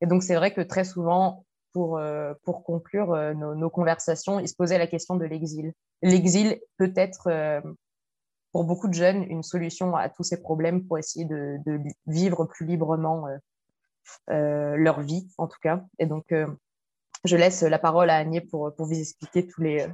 [0.02, 4.56] Et donc, c'est vrai que très souvent, pour, euh, pour conclure nos, conversations, il se
[4.56, 5.74] posait la question de l'exil.
[6.02, 7.64] L'exil peut être
[8.56, 11.60] pour beaucoup de jeunes une solution à tous ces problèmes pour essayer de,
[12.08, 13.28] vivre plus librement
[14.28, 15.84] leur vie, en tout cas.
[16.00, 16.48] Et donc, euh,
[17.24, 19.88] je laisse la parole à Agnès pour, vous expliquer tous les,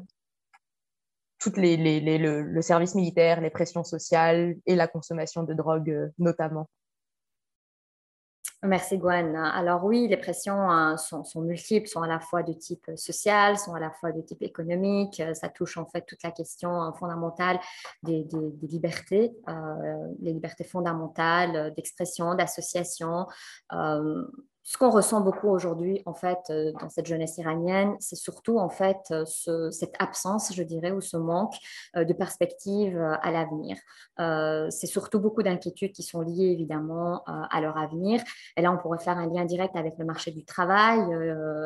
[1.40, 6.70] toutes les, le, service militaire, les pressions sociales et la consommation de drogue euh, notamment.
[8.64, 9.36] Merci Gwen.
[9.36, 13.74] Alors oui, les pressions hein, sont, multiples, sont à la fois de type social, sont
[13.74, 15.20] à la fois de type économique.
[15.34, 17.60] Ça touche en fait toute la question hein, fondamentale
[18.04, 18.28] des,
[18.62, 23.26] libertés, euh, les libertés fondamentales d'expression, d'association.
[23.74, 24.28] Euh,
[24.64, 28.70] ce qu'on ressent beaucoup aujourd'hui, en fait, euh, dans cette jeunesse iranienne, c'est surtout, en
[28.70, 31.56] fait, euh, cette absence, je dirais, ou ce manque
[31.96, 33.78] euh, de perspective à l'avenir.
[34.70, 38.22] c'est surtout beaucoup d'inquiétudes qui sont liées, évidemment, à leur avenir.
[38.56, 41.00] Et là, on pourrait faire un lien direct avec le marché du travail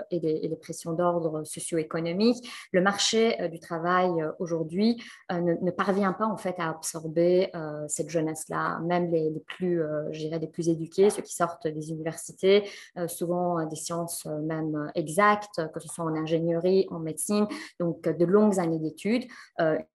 [0.09, 2.47] et les, pressions d'ordre socio-économique.
[2.71, 7.51] Le marché du travail, aujourd'hui, ne, parvient pas, en fait, à absorber
[7.87, 8.79] cette jeunesse-là.
[8.83, 9.81] Même les, plus,
[10.11, 12.63] je dirais, les plus éduqués, ceux qui sortent des universités,
[13.07, 17.47] souvent euh, des sciences euh, même exactes, que ce soit en ingénierie, en médecine,
[17.79, 19.25] donc de longues années d'études.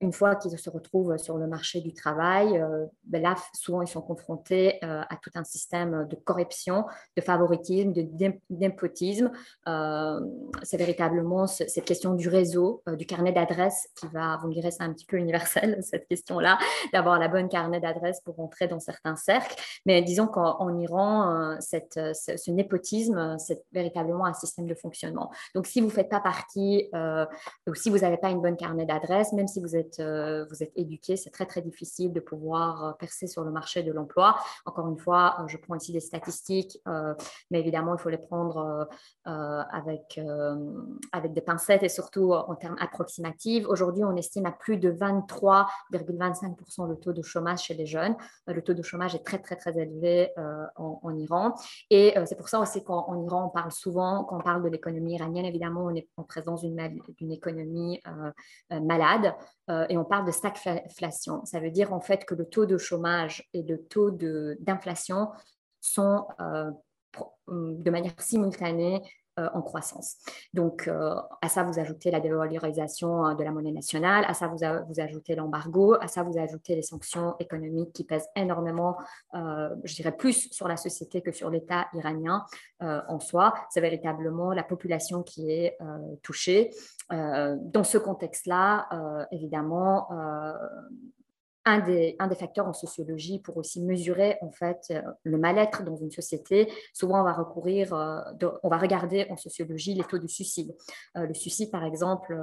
[0.01, 2.61] une fois qu'ils se retrouvent sur le marché du travail,
[3.05, 6.86] ben là, souvent, ils sont confrontés à tout un système de corruption,
[7.17, 8.05] de favoritisme, de
[8.49, 9.31] d'impotisme.
[10.63, 14.83] c'est véritablement cette question du réseau, du carnet d'adresses qui va, vous me direz, c'est
[14.83, 16.57] un petit peu universel, cette question-là,
[16.93, 19.55] d'avoir la bonne carnet d'adresses pour entrer dans certains cercles.
[19.86, 22.74] Mais disons qu'en Iran, cette, ce, népotisme
[23.38, 25.32] c'est véritablement un système de fonctionnement.
[25.53, 27.26] Donc, si vous ne faites pas partie euh,
[27.67, 30.63] ou si vous n'avez pas une bonne carnet d'adresses, même si vous êtes, euh, vous
[30.63, 34.38] êtes éduqué, c'est très, très difficile de pouvoir euh, percer sur le marché de l'emploi.
[34.65, 36.80] Encore une fois, je prends ici des statistiques,
[37.51, 38.88] mais évidemment, il faut les prendre
[39.26, 40.19] avec,
[41.11, 43.65] avec des pincettes et surtout en termes approximatifs.
[43.67, 48.15] Aujourd'hui, on estime à plus de 23,25% le taux de chômage chez les jeunes.
[48.47, 50.32] Le taux de chômage est très, très, très élevé
[50.76, 51.55] en, en, Iran.
[51.89, 55.13] Et c'est pour ça c'est qu'en Iran, on parle souvent, quand on parle de l'économie
[55.13, 58.32] iranienne, évidemment, on est en présence d'une économie euh,
[58.74, 59.34] euh, malade
[59.70, 61.45] euh, et on parle de stagflation.
[61.45, 65.30] Ça veut dire en fait que le taux de chômage et le taux d'inflation
[65.82, 66.26] sont
[67.47, 69.01] de manière simultanée
[69.38, 70.15] en croissance.
[70.53, 74.47] Donc, euh, à ça, vous ajoutez la dévalorisation euh, de la monnaie nationale, à ça,
[74.47, 78.97] vous ajoutez l'embargo, à ça, vous ajoutez les sanctions économiques qui pèsent énormément,
[79.33, 82.45] je dirais plus sur la société que sur l'État iranien
[82.79, 83.53] en soi.
[83.69, 85.77] C'est véritablement la population qui est
[86.21, 86.71] touchée.
[87.09, 90.07] dans ce contexte-là, évidemment,
[91.66, 96.11] un des, facteurs en sociologie pour aussi mesurer en fait euh, le mal-être dans une
[96.11, 96.72] société.
[96.93, 98.20] Souvent, on va recourir, euh,
[98.61, 100.76] on va regarder en sociologie les taux de suicide.
[101.18, 102.38] Euh, le suicide, par exemple,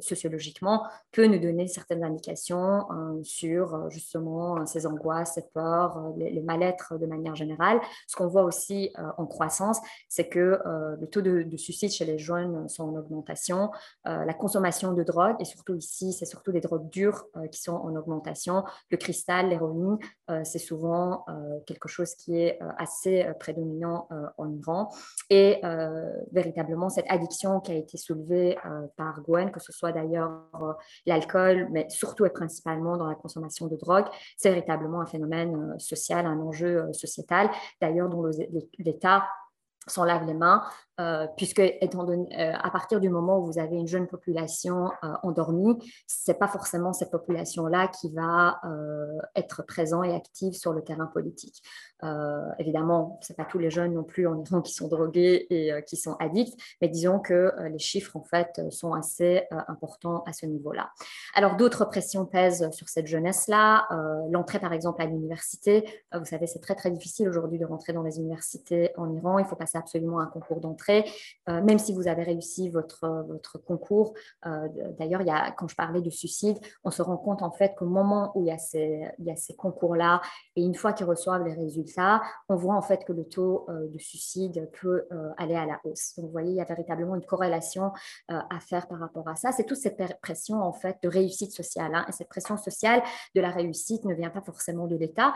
[0.00, 2.86] sociologiquement, peut nous donner certaines indications
[3.22, 7.80] sur justement ces angoisses, ces peurs, les, mal-être de manière générale.
[8.06, 10.58] Ce qu'on voit aussi en croissance, c'est que
[11.00, 13.70] le taux de, de, suicide chez les jeunes sont en augmentation,
[14.04, 17.94] la consommation de drogue, et surtout ici, c'est surtout des drogues dures qui sont en
[17.96, 19.98] augmentation Le cristal, l'héroïne,
[20.44, 21.24] c'est souvent
[21.66, 24.88] quelque chose qui est assez prédominant en Iran.
[25.30, 25.60] Et
[26.32, 28.58] véritablement, cette addiction qui a été soulevée
[28.96, 30.42] par Gwen, que ce soit d'ailleurs
[31.06, 36.26] l'alcool, mais surtout et principalement dans la consommation de drogue, c'est véritablement un phénomène social,
[36.26, 38.24] un enjeu sociétal, d'ailleurs dont
[38.78, 39.24] l'État
[39.88, 40.62] s'en lave les mains
[41.00, 45.78] euh, puisque euh, à partir du moment où vous avez une jeune population euh, endormie,
[46.06, 48.60] c'est pas forcément cette population-là qui va
[49.34, 51.62] être présent et active sur le terrain politique.
[52.58, 55.96] évidemment, c'est pas tous les jeunes non plus en Iran qui sont drogués et qui
[55.96, 60.90] sont addicts, mais disons que les chiffres en fait sont assez importants à ce niveau-là.
[61.34, 63.88] Alors d'autres pressions pèsent sur cette jeunesse-là.
[64.30, 68.02] L'entrée par exemple à l'université, vous savez, c'est très très difficile aujourd'hui de rentrer dans
[68.02, 69.38] les universités en Iran.
[69.38, 73.58] Il faut passer absolument un concours d'entrée euh, même si vous avez réussi votre, votre
[73.58, 74.14] concours.
[74.46, 74.68] Euh,
[74.98, 75.22] d'ailleurs,
[75.56, 78.48] quand je parlais de suicide, on se rend compte en fait qu'au moment où il
[78.48, 80.20] y a ces, concours-là,
[80.56, 83.88] et une fois qu'ils reçoivent les résultats, on voit en fait que le taux euh,
[83.88, 86.14] de suicide peut aller à la hausse.
[86.16, 87.92] Donc, vous voyez, il y a véritablement une corrélation
[88.28, 89.52] à faire par rapport à ça.
[89.52, 91.94] C'est toute cette pression en fait de réussite sociale.
[91.94, 92.04] Hein.
[92.08, 93.02] et cette pression sociale
[93.34, 95.34] de la réussite ne vient pas forcément de l'État,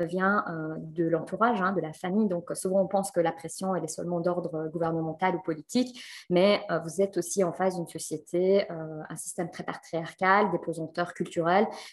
[0.00, 0.44] vient
[0.78, 2.28] de l'entourage, hein, de la famille.
[2.28, 6.60] Donc, souvent, on pense que la pression, elle est seulement d'ordre gouvernementale ou politique, mais
[6.70, 11.12] euh, vous êtes aussi en face d'une société, euh, un système très patriarcal, des pesanteurs.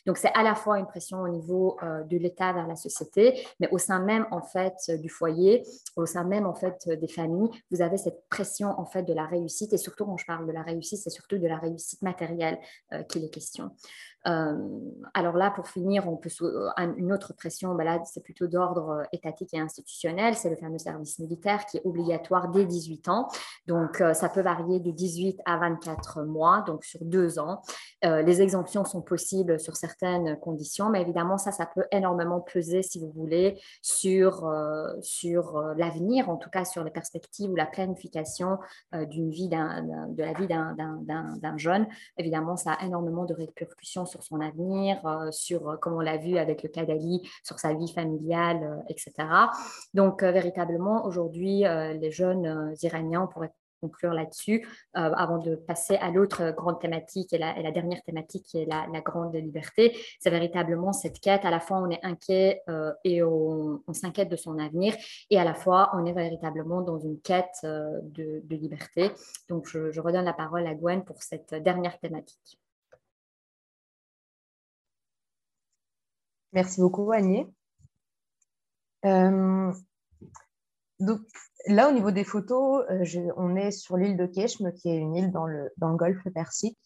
[0.05, 3.45] Donc, c'est à la fois une pression au niveau euh, de l'État vers la société,
[3.59, 5.63] mais au sein même, en fait, du foyer,
[5.95, 9.25] au sein même, en fait, des familles, vous avez cette pression, en fait, de la
[9.25, 9.73] réussite.
[9.73, 12.59] Et surtout, quand je parle de la réussite, c'est surtout de la réussite matérielle
[13.07, 13.71] qu'il est question.
[14.28, 14.55] Euh,
[15.13, 16.30] alors là, pour finir, on peut
[16.97, 20.78] une autre pression, ben là, c'est plutôt d'ordre euh, étatique et institutionnel, c'est le fameux
[20.78, 23.28] service militaire qui est obligatoire dès 18 ans.
[23.67, 27.61] Donc, euh, ça peut varier de 18 à 24 mois, donc sur deux ans.
[28.03, 32.99] les exemptions sont possibles sur certaines conditions, mais évidemment, ça, ça peut énormément peser, si
[32.99, 34.51] vous voulez, sur,
[35.01, 38.57] sur l'avenir, en tout cas sur les perspectives ou la planification
[38.93, 41.88] d'une vie, de la vie d'un jeune.
[42.17, 46.18] Évidemment, ça a énormément de répercussions sur son avenir, euh, sur, euh, comme on l'a
[46.18, 49.12] vu avec le cas d'Ali, sur sa vie familiale, euh, etc.
[49.93, 56.80] Donc, véritablement, aujourd'hui, les jeunes Iraniens, pourraient conclure là-dessus avant de passer à l'autre grande
[56.80, 59.97] thématique et la, dernière thématique qui est la, grande liberté.
[60.20, 61.45] C'est véritablement cette quête.
[61.45, 62.62] À la fois, on est inquiet
[63.03, 64.95] et on, s'inquiète de son avenir
[65.32, 69.09] et à la fois, on est véritablement dans une quête de, liberté.
[69.49, 72.61] Donc, je redonne la parole à Gwen pour cette dernière thématique.
[76.54, 77.47] Merci beaucoup, Agnès.
[79.06, 79.72] Euh,
[80.99, 81.22] donc,
[81.68, 85.16] là, au niveau des photos, euh, on est sur l'île de Keshm, qui est une
[85.16, 86.78] île dans le, dans le golfe Persique.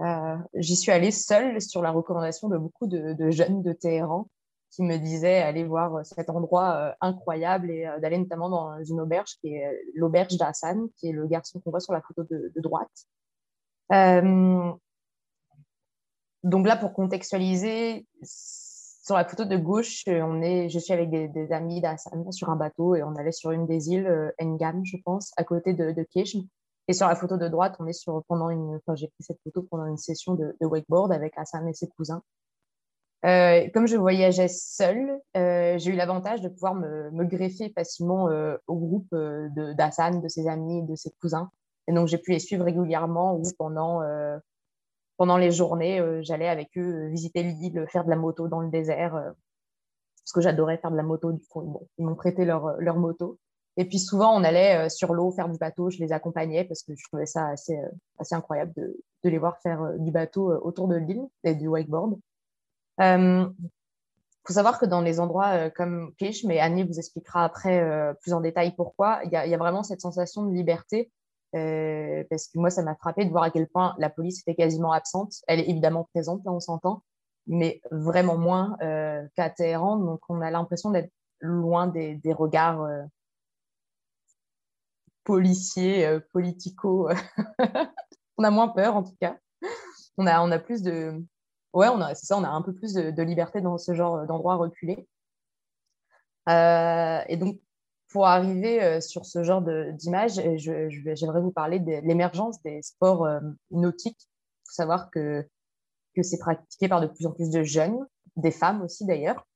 [0.00, 4.28] Euh, j'y suis allée seule sur la recommandation de beaucoup de, jeunes de Téhéran
[4.70, 9.54] qui me disaient aller voir cet endroit incroyable et d'aller notamment dans une auberge qui
[9.54, 13.06] est l'auberge d'Hassan, qui est le garçon qu'on voit sur la photo de, de droite.
[16.44, 18.06] donc là, pour contextualiser,
[19.08, 22.50] sur la photo de gauche, euh, on est, je suis avec des, amis d'Assan sur
[22.50, 24.30] un bateau et on allait sur une des îles, euh,
[24.84, 26.06] je pense, à côté de, de
[26.88, 29.40] Et sur la photo de droite, on est sur, pendant une, enfin, j'ai pris cette
[29.42, 32.22] photo pendant une session de, wakeboard avec Hassan et ses cousins.
[33.24, 38.28] Euh, comme je voyageais seule, j'ai eu l'avantage de pouvoir me, greffer facilement
[38.66, 39.08] au groupe
[39.74, 41.50] d'Hassan, de, de, ses amis, de ses cousins.
[41.86, 44.02] Et donc, j'ai pu les suivre régulièrement ou pendant
[45.18, 48.60] pendant les journées, euh, j'allais avec eux euh, visiter l'île, faire de la moto dans
[48.60, 49.30] le désert, euh,
[50.22, 51.32] parce que j'adorais faire de la moto.
[51.32, 53.38] Du coup, ils m'ont prêté leur, moto.
[53.76, 56.94] Et puis souvent, on allait sur l'eau faire du bateau, je les accompagnais parce que
[56.96, 57.78] je trouvais ça assez,
[58.32, 62.18] incroyable de, les voir faire du bateau autour de l'île et du wakeboard.
[62.98, 63.54] Il
[64.44, 68.40] faut savoir que dans les endroits comme Kish, mais Annie vous expliquera après plus en
[68.40, 71.10] détail pourquoi, il y, a vraiment cette sensation de liberté
[71.54, 74.54] euh, parce que moi, ça m'a frappé de voir à quel point la police était
[74.54, 75.34] quasiment absente.
[75.46, 77.02] Elle est évidemment présente, là, on s'entend,
[77.46, 79.96] mais vraiment moins euh, qu'à Téhéran.
[79.96, 83.02] Donc, on a l'impression d'être loin des, regards euh,
[85.24, 87.08] policiers, euh, politico.
[88.36, 89.38] on a moins peur, en tout cas.
[90.18, 91.22] On a, on a plus de.
[91.72, 94.56] Ouais, c'est ça, on a un peu plus de, de liberté dans ce genre d'endroit
[94.56, 95.06] reculé.
[96.48, 97.60] et donc,
[98.08, 103.40] pour arriver euh, sur ce genre d'image, j'aimerais vous parler de l'émergence des sports euh,
[103.70, 104.20] nautiques.
[104.20, 105.46] Il faut savoir que,
[106.16, 107.98] que c'est pratiqué par de plus en plus de jeunes,
[108.36, 109.46] des femmes aussi d'ailleurs.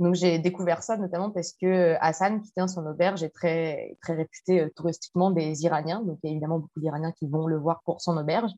[0.00, 3.98] Donc j'ai découvert ça notamment parce que euh, Hassan, qui tient son auberge, est très,
[4.00, 6.02] très réputé touristiquement des Iraniens.
[6.02, 8.52] Donc il y a évidemment beaucoup d'Iraniens qui vont le voir pour son auberge.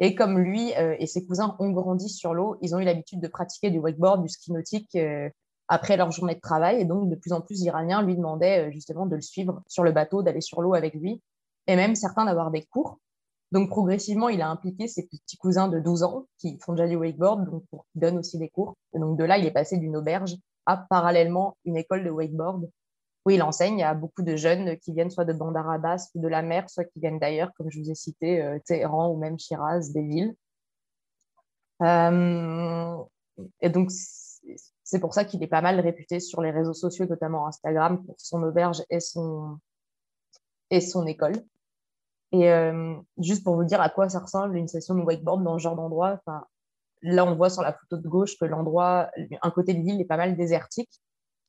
[0.00, 3.26] Et comme lui et ses cousins ont grandi sur l'eau, ils ont eu l'habitude de
[3.26, 4.96] pratiquer du wakeboard, du ski nautique
[5.68, 6.80] après leur journée de travail.
[6.80, 9.92] Et donc, de plus en plus d'Iraniens lui demandaient justement de le suivre sur le
[9.92, 11.22] bateau, d'aller sur l'eau avec lui,
[11.66, 12.98] et même certains d'avoir des cours.
[13.52, 16.96] Donc, progressivement, il a impliqué ses petits cousins de 12 ans qui font déjà du
[16.96, 18.76] wakeboard, donc pour qu'ils donnent aussi des cours.
[18.94, 22.68] Et donc, de là, il est passé d'une auberge à parallèlement une école de wakeboard
[23.24, 26.28] où il enseigne à beaucoup de jeunes qui viennent soit de Bandar Abbas ou de
[26.28, 29.38] la mer, soit qui viennent d'ailleurs, comme je vous ai cité, euh, Téhéran ou même
[29.38, 30.34] Shiraz, des villes.
[31.82, 32.96] Euh,
[33.60, 33.90] et donc,
[34.88, 38.14] c'est pour ça qu'il est pas mal réputé sur les réseaux sociaux, notamment Instagram, pour
[38.16, 39.58] son auberge et son,
[41.06, 41.34] école.
[42.32, 45.58] Et euh, juste pour vous dire à quoi ça ressemble une session de wakeboard dans
[45.58, 46.22] ce genre d'endroit,
[47.02, 49.10] là on voit sur la photo de gauche que l'endroit,
[49.42, 51.02] un côté de l'île est pas mal désertique,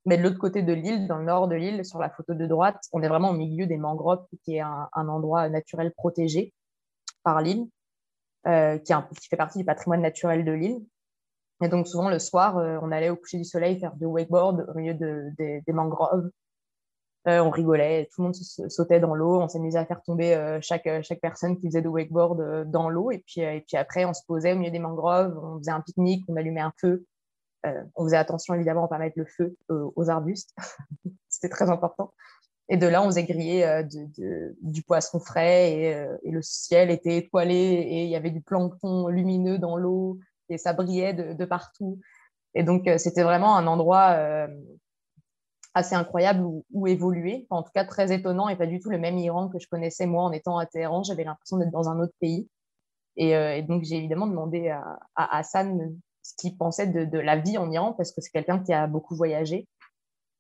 [0.06, 2.46] mais de l'autre côté de l'île, dans le nord de l'île, sur la photo de
[2.46, 6.54] droite, on est vraiment au milieu des mangroves, qui est un, endroit naturel protégé
[7.24, 7.68] par l'île,
[8.48, 8.94] euh, qui,
[9.30, 10.82] fait partie du patrimoine naturel de l'île.
[11.62, 14.72] Et donc souvent le soir, euh, on allait au coucher du soleil faire du wakeboard
[14.74, 16.30] au milieu des mangroves
[17.28, 20.60] euh, on rigolait, tout le monde sautait dans l'eau, on s'amusait à faire tomber euh,
[20.62, 23.12] chaque, chaque personne qui faisait du wakeboard dans l'eau.
[23.12, 25.82] Et puis, et puis après, on se posait au milieu des mangroves, on faisait un
[25.82, 27.05] pique-nique, on allumait un feu.
[27.95, 30.55] on faisait attention évidemment à ne pas mettre le feu aux arbustes,
[31.30, 32.14] c'était très important.
[32.70, 33.84] Et de là, on faisait griller
[34.62, 35.74] du poisson frais
[36.24, 40.20] et, le ciel était étoilé et il y avait du plancton lumineux dans l'eau
[40.50, 42.00] et ça brillait de, partout.
[42.56, 44.47] Et donc, c'était vraiment un endroit
[45.74, 47.47] assez incroyable où, évoluer.
[47.50, 50.06] en tout cas, très étonnant et pas du tout le même Iran que je connaissais
[50.06, 51.04] moi en étant à Téhéran.
[51.04, 52.50] J'avais l'impression d'être dans un autre pays.
[53.16, 57.72] Et, euh, donc, j'ai évidemment demandé à, Hassan ce qu'il pensait de, la vie en
[57.72, 59.68] Iran parce que c'est quelqu'un qui a beaucoup voyagé.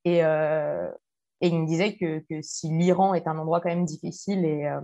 [0.05, 0.89] Et, euh,
[1.41, 4.81] il me disait que, si l'Iran est un endroit quand même difficile et euh,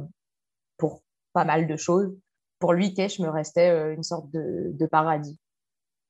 [0.78, 1.04] pour
[1.34, 2.16] pas mal de choses,
[2.60, 5.40] pour lui, Kesh me restait une sorte de paradis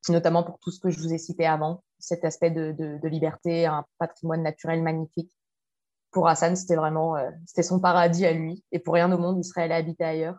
[0.10, 3.86] notamment pour tout ce que je vous ai cité avant, cet aspect de, liberté, un
[3.98, 5.32] patrimoine naturel magnifique.
[6.12, 9.38] Pour Hassan, c'était vraiment euh, c'était son paradis à lui, et pour rien au monde,
[9.39, 10.38] il serait allé habiter ailleurs.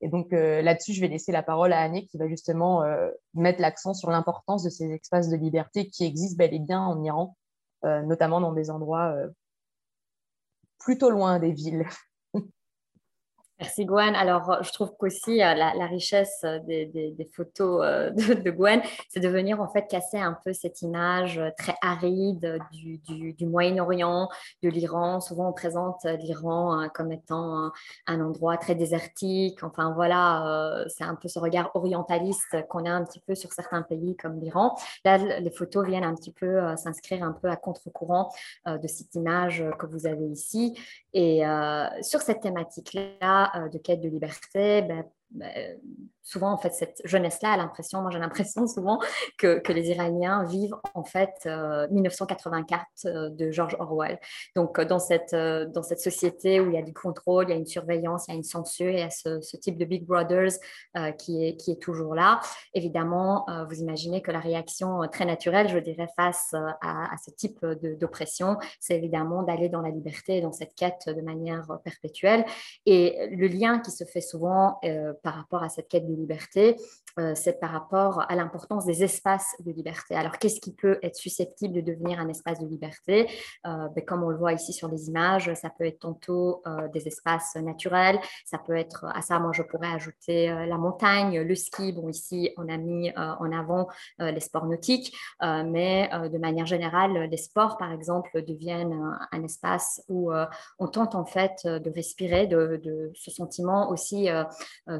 [0.00, 3.10] Et donc euh, là-dessus, je vais laisser la parole à Annie qui va justement euh,
[3.34, 7.02] mettre l'accent sur l'importance de ces espaces de liberté qui existent bel et bien en
[7.02, 7.36] Iran,
[7.82, 9.14] notamment dans des endroits
[10.78, 11.84] plutôt loin des villes.
[13.60, 14.14] Merci Gwen.
[14.14, 17.80] Alors, euh, je trouve qu'aussi euh, la, richesse euh, des, photos
[18.14, 23.46] de, Gwen, c'est de venir en fait casser un peu cette image très aride du,
[23.46, 24.28] Moyen-Orient,
[24.62, 25.20] de l'Iran.
[25.20, 27.72] Souvent, on présente l'Iran comme étant
[28.06, 29.64] un, endroit très désertique.
[29.64, 33.82] Enfin, voilà, c'est un peu ce regard orientaliste qu'on a un petit peu sur certains
[33.82, 34.76] pays comme l'Iran.
[35.04, 38.30] Là, les photos viennent un petit peu s'inscrire un peu à contre-courant
[38.66, 40.78] de cette image que vous avez ici.
[41.12, 41.42] Et
[42.02, 45.80] sur cette thématique-là, euh, de quête de liberté, ben, ben,
[46.28, 49.00] souvent, en fait, cette jeunesse-là a l'impression, moi j'ai l'impression souvent
[49.38, 51.48] que, que, les Iraniens vivent en fait
[51.90, 54.18] 1984 euh, euh, de George Orwell.
[54.54, 57.56] Donc, dans cette, dans cette société où il y a du contrôle, il y a
[57.56, 60.52] une surveillance, il y a une censure, il y a ce, type de Big Brothers
[61.18, 62.40] qui, est, qui est toujours là.
[62.74, 67.64] Évidemment, vous imaginez que la réaction très naturelle, je dirais, face à, à ce type
[67.64, 72.44] d'oppression, c'est évidemment d'aller dans la liberté, dans cette quête de manière perpétuelle.
[72.86, 74.80] Et le lien qui se fait souvent
[75.22, 76.76] par rapport à cette quête de liberté,
[77.18, 80.14] euh, c'est par rapport à l'importance des espaces de liberté.
[80.14, 83.28] Alors, qu'est-ce qui peut être susceptible de devenir un espace de liberté?
[83.66, 86.88] Euh, ben, Comme on le voit ici sur les images, ça peut être tantôt euh,
[86.88, 91.54] des espaces naturels, ça peut être, à ça, moi, je pourrais ajouter la montagne, le
[91.54, 91.92] ski.
[91.92, 93.88] Bon, ici, on a mis en avant
[94.18, 100.32] les sports nautiques, mais de manière générale, les sports, par exemple, deviennent un, espace où
[100.78, 104.28] on tente en fait de respirer de, de ce sentiment aussi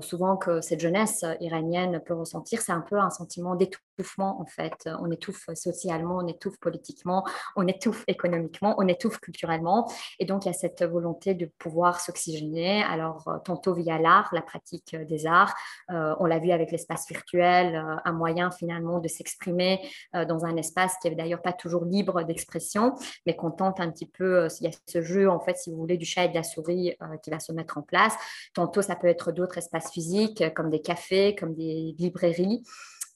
[0.01, 1.08] souvent que cette jeunesse
[1.41, 3.88] iranienne peut ressentir, c'est un peu un sentiment d'étouffement
[4.19, 4.89] en fait.
[5.01, 7.25] On étouffe socialement, on étouffe politiquement,
[7.57, 9.91] on étouffe économiquement, on étouffe culturellement.
[10.19, 12.83] Et donc il y a cette volonté de pouvoir s'oxygéner.
[12.83, 15.55] Alors euh, tantôt via l'art, la pratique euh, des arts,
[15.91, 19.81] euh, on l'a vu avec l'espace virtuel, un moyen finalement de s'exprimer
[20.13, 22.95] dans un espace qui est d'ailleurs pas toujours libre d'expression,
[23.27, 24.49] mais qu'on tente un petit peu.
[24.61, 26.43] Il y a ce jeu en fait, si vous voulez, du chat et de la
[26.43, 28.15] souris qui va se mettre en place.
[28.55, 32.63] Tantôt ça peut être d'autres espaces physiques comme des cafés, comme des librairies.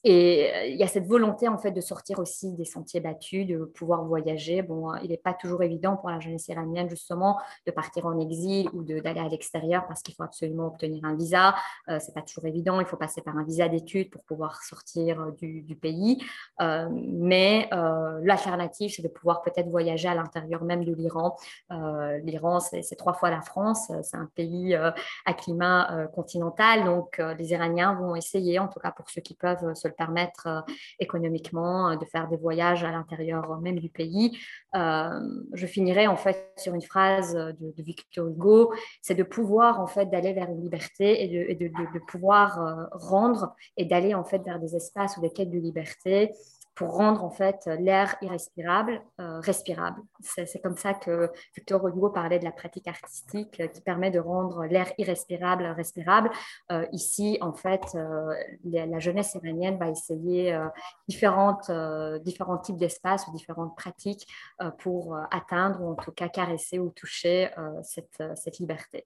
[0.03, 3.47] Et euh, il y a cette volonté en fait de sortir aussi des sentiers battus,
[3.47, 4.61] de pouvoir voyager.
[4.61, 8.19] Bon, euh, il n'est pas toujours évident pour la jeunesse iranienne justement de partir en
[8.19, 11.55] exil ou d'aller à l'extérieur parce qu'il faut absolument obtenir un visa.
[11.89, 12.79] Euh, c'est pas toujours évident.
[12.79, 16.23] Il faut passer par un visa d'études pour pouvoir sortir euh, du, pays.
[16.61, 17.67] Euh, mais
[18.21, 21.35] l'alternative, c'est de pouvoir peut-être voyager à l'intérieur même de l'Iran.
[21.69, 23.91] L'Iran, c'est trois fois la France.
[24.03, 26.85] C'est un pays à climat continental.
[26.85, 30.61] Donc, les Iraniens vont essayer, en tout cas pour ceux qui peuvent se permettre euh,
[30.99, 34.37] économiquement, euh, de faire des voyages à l'intérieur même du pays.
[34.75, 35.09] Euh,
[35.53, 40.05] je finirai en fait sur une phrase de, Victor Hugo, c'est de pouvoir en fait
[40.09, 44.75] d'aller vers une liberté et de, de pouvoir rendre et d'aller en fait vers des
[44.75, 46.31] espaces ou des quêtes de liberté
[46.75, 50.01] pour rendre en fait l'air irrespirable euh, respirable.
[50.21, 54.19] C'est comme ça que Victor Hugo parlait de la pratique artistique euh, qui permet de
[54.19, 56.31] rendre l'air irrespirable respirable.
[56.71, 57.97] Euh, ici, en fait,
[58.63, 60.57] la, jeunesse iranienne va essayer
[61.07, 61.69] différentes,
[62.23, 64.27] différents types d'espaces ou différentes pratiques
[64.79, 67.49] pour atteindre ou en tout cas caresser ou toucher
[67.81, 69.05] cette, liberté.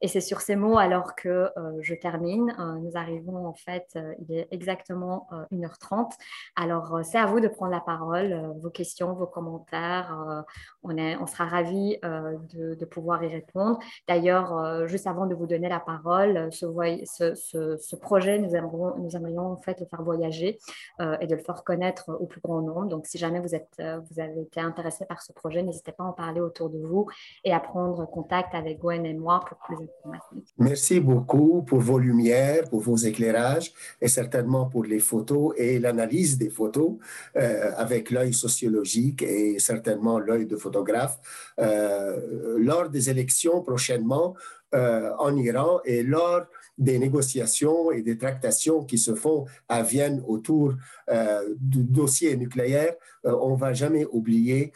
[0.00, 1.50] Et c'est sur ces mots alors que
[1.80, 2.54] je termine.
[2.82, 6.10] nous arrivons en fait, il est exactement 1h30.
[6.56, 10.16] Alors c'est à vous de prendre la parole, euh, vos questions, vos commentaires.
[10.28, 10.42] Euh,
[10.82, 13.78] on, est, on sera ravis euh, de, pouvoir y répondre.
[14.06, 19.56] D'ailleurs, juste avant de vous donner la parole, ce, projet, nous aimerions, nous aimerions en
[19.56, 20.58] fait le faire voyager
[21.00, 22.86] et de le faire connaître au plus grand nombre.
[22.86, 26.06] Donc, si jamais vous, êtes, vous avez été intéressé par ce projet, n'hésitez pas à
[26.06, 27.08] en parler autour de vous
[27.44, 30.36] et à prendre contact avec Gwen et moi pour plus d'informations.
[30.58, 36.38] Merci beaucoup pour vos lumières, pour vos éclairages et certainement pour les photos et l'analyse
[36.38, 36.95] des photos.
[37.36, 41.18] Euh, avec l'œil sociologique et certainement l'œil de photographe
[41.58, 44.34] euh, lors des élections prochainement
[44.74, 46.46] euh, en Iran et lors
[46.78, 50.74] des négociations et des tractations qui se font à Vienne autour
[51.10, 54.72] euh, du dossier nucléaire, euh, on ne va jamais oublier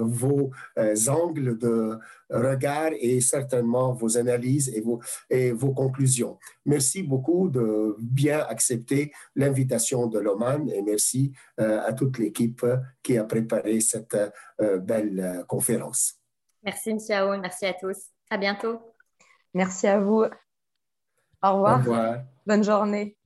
[0.00, 0.50] vos
[1.08, 1.98] angles de
[2.30, 6.38] regard et certainement vos analyses et vos, et vos conclusions.
[6.64, 12.64] Merci beaucoup de bien accepter l'invitation de l'Oman et merci à toute l'équipe
[13.02, 14.16] qui a préparé cette
[14.58, 16.18] belle conférence.
[16.64, 16.98] Merci, M.
[17.10, 17.40] Aoun.
[17.40, 17.98] Merci à tous.
[18.30, 18.80] À bientôt.
[19.52, 20.24] Merci à vous.
[21.44, 21.74] Au revoir.
[21.76, 22.16] Au revoir.
[22.46, 23.16] Bonne journée.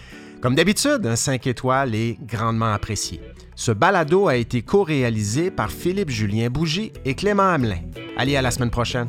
[0.43, 3.21] Comme d'habitude, un 5 étoiles est grandement apprécié.
[3.55, 7.79] Ce balado a été co-réalisé par Philippe Julien Bougie et Clément Hamelin.
[8.17, 9.09] Allez, à la semaine prochaine.